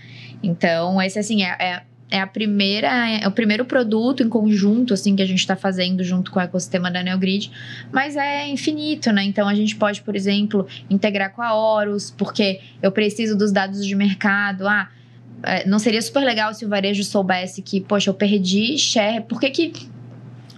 Então, 0.42 1.00
esse 1.02 1.18
assim 1.18 1.42
é, 1.42 1.56
é, 1.58 1.82
é, 2.10 2.20
a 2.20 2.26
primeira, 2.26 2.88
é 3.20 3.26
o 3.26 3.30
primeiro 3.30 3.64
produto 3.64 4.22
em 4.22 4.28
conjunto 4.28 4.94
assim 4.94 5.14
que 5.16 5.22
a 5.22 5.26
gente 5.26 5.40
está 5.40 5.56
fazendo 5.56 6.02
junto 6.02 6.30
com 6.30 6.38
o 6.38 6.42
ecossistema 6.42 6.90
da 6.90 7.02
NeoGrid, 7.02 7.50
mas 7.92 8.16
é 8.16 8.48
infinito, 8.48 9.12
né? 9.12 9.24
Então 9.24 9.48
a 9.48 9.54
gente 9.54 9.76
pode, 9.76 10.02
por 10.02 10.14
exemplo, 10.14 10.66
integrar 10.88 11.32
com 11.32 11.42
a 11.42 11.54
Horus, 11.54 12.10
porque 12.10 12.60
eu 12.82 12.92
preciso 12.92 13.36
dos 13.36 13.52
dados 13.52 13.84
de 13.84 13.94
mercado. 13.94 14.66
Ah, 14.66 14.88
é, 15.42 15.66
não 15.66 15.78
seria 15.78 16.02
super 16.02 16.24
legal 16.24 16.54
se 16.54 16.64
o 16.64 16.68
varejo 16.68 17.04
soubesse 17.04 17.62
que, 17.62 17.80
poxa, 17.80 18.10
eu 18.10 18.14
perdi 18.14 18.76
share, 18.78 19.22
por 19.22 19.40
que 19.40 19.50
que, 19.50 19.72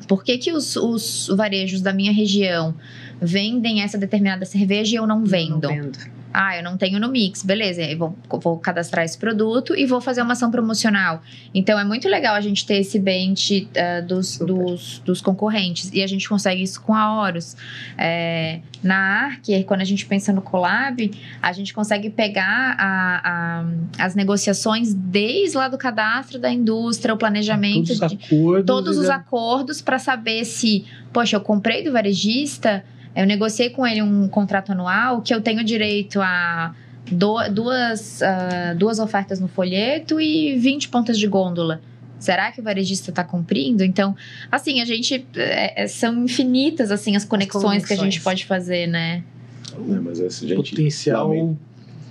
por 0.06 0.24
que, 0.24 0.38
que 0.38 0.52
os, 0.52 0.76
os 0.76 1.28
varejos 1.28 1.80
da 1.80 1.92
minha 1.92 2.12
região 2.12 2.74
vendem 3.20 3.82
essa 3.82 3.98
determinada 3.98 4.44
cerveja 4.44 4.94
e 4.94 4.98
eu 4.98 5.06
não 5.06 5.24
vendo. 5.24 5.68
Não 5.68 5.74
vendo. 5.74 6.19
Ah, 6.32 6.56
eu 6.56 6.62
não 6.62 6.76
tenho 6.76 7.00
no 7.00 7.08
mix, 7.08 7.42
beleza. 7.42 7.82
Eu 7.82 7.98
vou, 7.98 8.16
vou, 8.40 8.58
cadastrar 8.58 9.04
esse 9.04 9.18
produto 9.18 9.76
e 9.76 9.84
vou 9.84 10.00
fazer 10.00 10.22
uma 10.22 10.32
ação 10.32 10.50
promocional. 10.50 11.22
Então 11.54 11.78
é 11.78 11.84
muito 11.84 12.08
legal 12.08 12.34
a 12.34 12.40
gente 12.40 12.64
ter 12.64 12.78
esse 12.78 12.98
bench 12.98 13.68
uh, 13.70 14.06
dos, 14.06 14.38
dos, 14.38 14.98
dos, 15.00 15.20
concorrentes. 15.20 15.90
E 15.92 16.02
a 16.02 16.06
gente 16.06 16.28
consegue 16.28 16.62
isso 16.62 16.80
com 16.82 16.94
a 16.94 17.20
Horus. 17.20 17.56
É, 17.98 18.60
na 18.82 18.96
Arc, 18.96 19.44
quando 19.66 19.80
a 19.80 19.84
gente 19.84 20.06
pensa 20.06 20.32
no 20.32 20.40
Collab, 20.40 21.10
a 21.42 21.52
gente 21.52 21.74
consegue 21.74 22.10
pegar 22.10 22.76
a, 22.78 23.20
a, 23.24 24.04
as 24.04 24.14
negociações 24.14 24.94
desde 24.94 25.56
lá 25.56 25.68
do 25.68 25.76
cadastro 25.76 26.38
da 26.38 26.50
indústria, 26.50 27.14
o 27.14 27.18
planejamento, 27.18 27.88
todos 27.88 28.00
os 28.00 28.02
acordos, 28.02 28.66
todos 28.66 28.98
os 28.98 29.10
acordos 29.10 29.82
para 29.82 29.98
saber 29.98 30.44
se, 30.44 30.84
poxa, 31.12 31.36
eu 31.36 31.40
comprei 31.40 31.82
do 31.82 31.92
varejista 31.92 32.84
eu 33.14 33.26
negociei 33.26 33.70
com 33.70 33.86
ele 33.86 34.02
um 34.02 34.28
contrato 34.28 34.72
anual 34.72 35.20
que 35.22 35.34
eu 35.34 35.40
tenho 35.40 35.64
direito 35.64 36.20
a 36.20 36.74
duas, 37.52 38.20
uh, 38.20 38.76
duas 38.76 38.98
ofertas 38.98 39.40
no 39.40 39.48
folheto 39.48 40.20
e 40.20 40.56
20 40.56 40.88
pontas 40.88 41.18
de 41.18 41.26
gôndola. 41.26 41.80
Será 42.18 42.52
que 42.52 42.60
o 42.60 42.62
varejista 42.62 43.10
está 43.10 43.24
cumprindo? 43.24 43.82
Então, 43.82 44.14
assim, 44.52 44.80
a 44.80 44.84
gente. 44.84 45.26
É, 45.34 45.84
é, 45.84 45.86
são 45.86 46.22
infinitas 46.24 46.90
assim 46.90 47.16
as 47.16 47.24
conexões, 47.24 47.56
as 47.56 47.62
conexões, 47.62 47.88
que 47.88 47.94
a 47.94 48.04
gente 48.04 48.20
pode 48.20 48.44
fazer, 48.44 48.86
né? 48.86 49.24
É, 49.74 50.00
mas 50.00 50.20
essa 50.20 50.46
gente. 50.46 50.70
Potencial. 50.70 51.56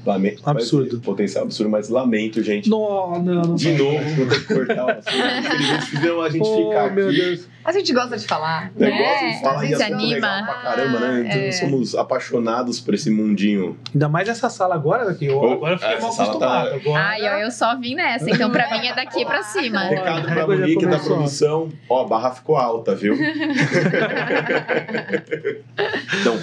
Lamento, 0.05 0.41
absurdo. 0.45 0.89
Mas, 0.93 1.05
potencial 1.05 1.43
absurdo, 1.43 1.69
mas 1.69 1.89
lamento, 1.89 2.41
gente. 2.41 2.69
Não, 2.69 3.21
não, 3.21 3.41
não. 3.41 3.55
De 3.55 3.73
novo, 3.73 3.99
vou 4.15 4.27
ter 4.27 4.39
que 4.39 4.53
cortar 4.53 4.85
o 4.85 4.89
assunto. 4.89 5.85
fizeram 5.88 6.21
a 6.21 6.29
gente 6.29 6.47
oh, 6.47 6.69
ficar 6.69 6.91
meu 6.93 7.09
aqui. 7.09 7.17
Deus. 7.17 7.47
A 7.65 7.71
gente 7.73 7.93
gosta 7.93 8.17
de 8.17 8.25
falar. 8.25 8.71
Né? 8.75 8.89
Gosta 8.89 9.27
de 9.27 9.41
falar 9.41 9.59
a 9.59 9.65
gente 9.65 9.77
se 9.77 9.83
anima. 9.83 10.43
Pra 10.45 10.53
caramba, 10.62 10.99
né? 10.99 11.25
Então, 11.27 11.41
é. 11.41 11.51
somos 11.51 11.95
apaixonados 11.95 12.79
por 12.79 12.93
esse 12.93 13.09
mundinho. 13.09 13.77
Ainda 13.93 14.07
mais 14.07 14.29
essa 14.29 14.49
sala 14.49 14.73
agora, 14.73 15.05
daqui. 15.05 15.25
Eu, 15.25 15.38
oh, 15.38 15.51
agora 15.51 15.73
eu 15.73 15.79
fiquei 15.79 15.99
mal 15.99 16.15
tá- 16.15 16.23
acostumado. 16.23 16.69
Tá... 16.69 16.75
Agora... 16.75 17.03
Ai, 17.03 17.43
eu 17.43 17.51
só 17.51 17.77
vim 17.77 17.95
nessa, 17.95 18.29
então 18.29 18.49
pra 18.49 18.69
mim 18.71 18.88
é 18.88 18.95
daqui 18.95 19.25
pra 19.25 19.43
cima. 19.43 19.81
Recado 19.81 20.27
pra 20.27 20.47
Monique 20.47 20.85
da 20.85 20.99
produção. 20.99 21.69
Ó, 21.89 22.05
a 22.05 22.07
barra 22.07 22.31
ficou 22.31 22.55
alta, 22.55 22.95
viu? 22.95 23.15
então, 26.21 26.39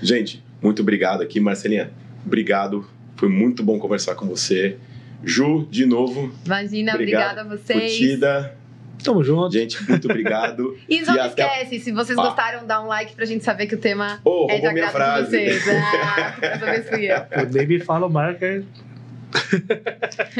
gente, 0.00 0.42
muito 0.62 0.80
obrigado 0.80 1.20
aqui, 1.22 1.38
Marcelinha. 1.38 1.90
Obrigado 2.26 2.86
foi 3.16 3.28
muito 3.28 3.62
bom 3.64 3.78
conversar 3.78 4.14
com 4.14 4.26
você. 4.26 4.76
Ju, 5.24 5.66
de 5.70 5.86
novo. 5.86 6.32
Imagina, 6.44 6.94
obrigada 6.94 7.40
a 7.40 7.44
vocês. 7.44 7.98
Curtida. 7.98 8.56
Tamo 9.02 9.24
junto. 9.24 9.52
Gente, 9.52 9.82
muito 9.88 10.04
obrigado. 10.06 10.76
e 10.88 11.00
não 11.00 11.16
e 11.16 11.26
esquece, 11.26 11.42
até... 11.42 11.78
se 11.78 11.92
vocês 11.92 12.18
ah. 12.18 12.22
gostaram, 12.22 12.66
dá 12.66 12.82
um 12.82 12.86
like 12.86 13.14
pra 13.14 13.24
gente 13.24 13.44
saber 13.44 13.66
que 13.66 13.74
o 13.74 13.78
tema 13.78 14.20
oh, 14.24 14.46
é 14.50 14.60
de 14.60 14.66
agrado 14.66 14.92
frase. 14.92 15.30
de 15.30 15.60
vocês. 15.60 15.64
Ah, 15.76 17.42
eu. 17.42 17.50
Nem 17.50 17.66
me 17.66 17.80
falo 17.80 18.08
marca. 18.08 18.62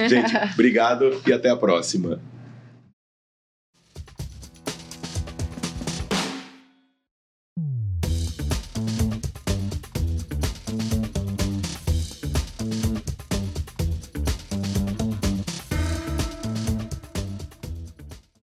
gente, 0.08 0.36
obrigado 0.52 1.20
e 1.26 1.32
até 1.32 1.50
a 1.50 1.56
próxima. 1.56 2.20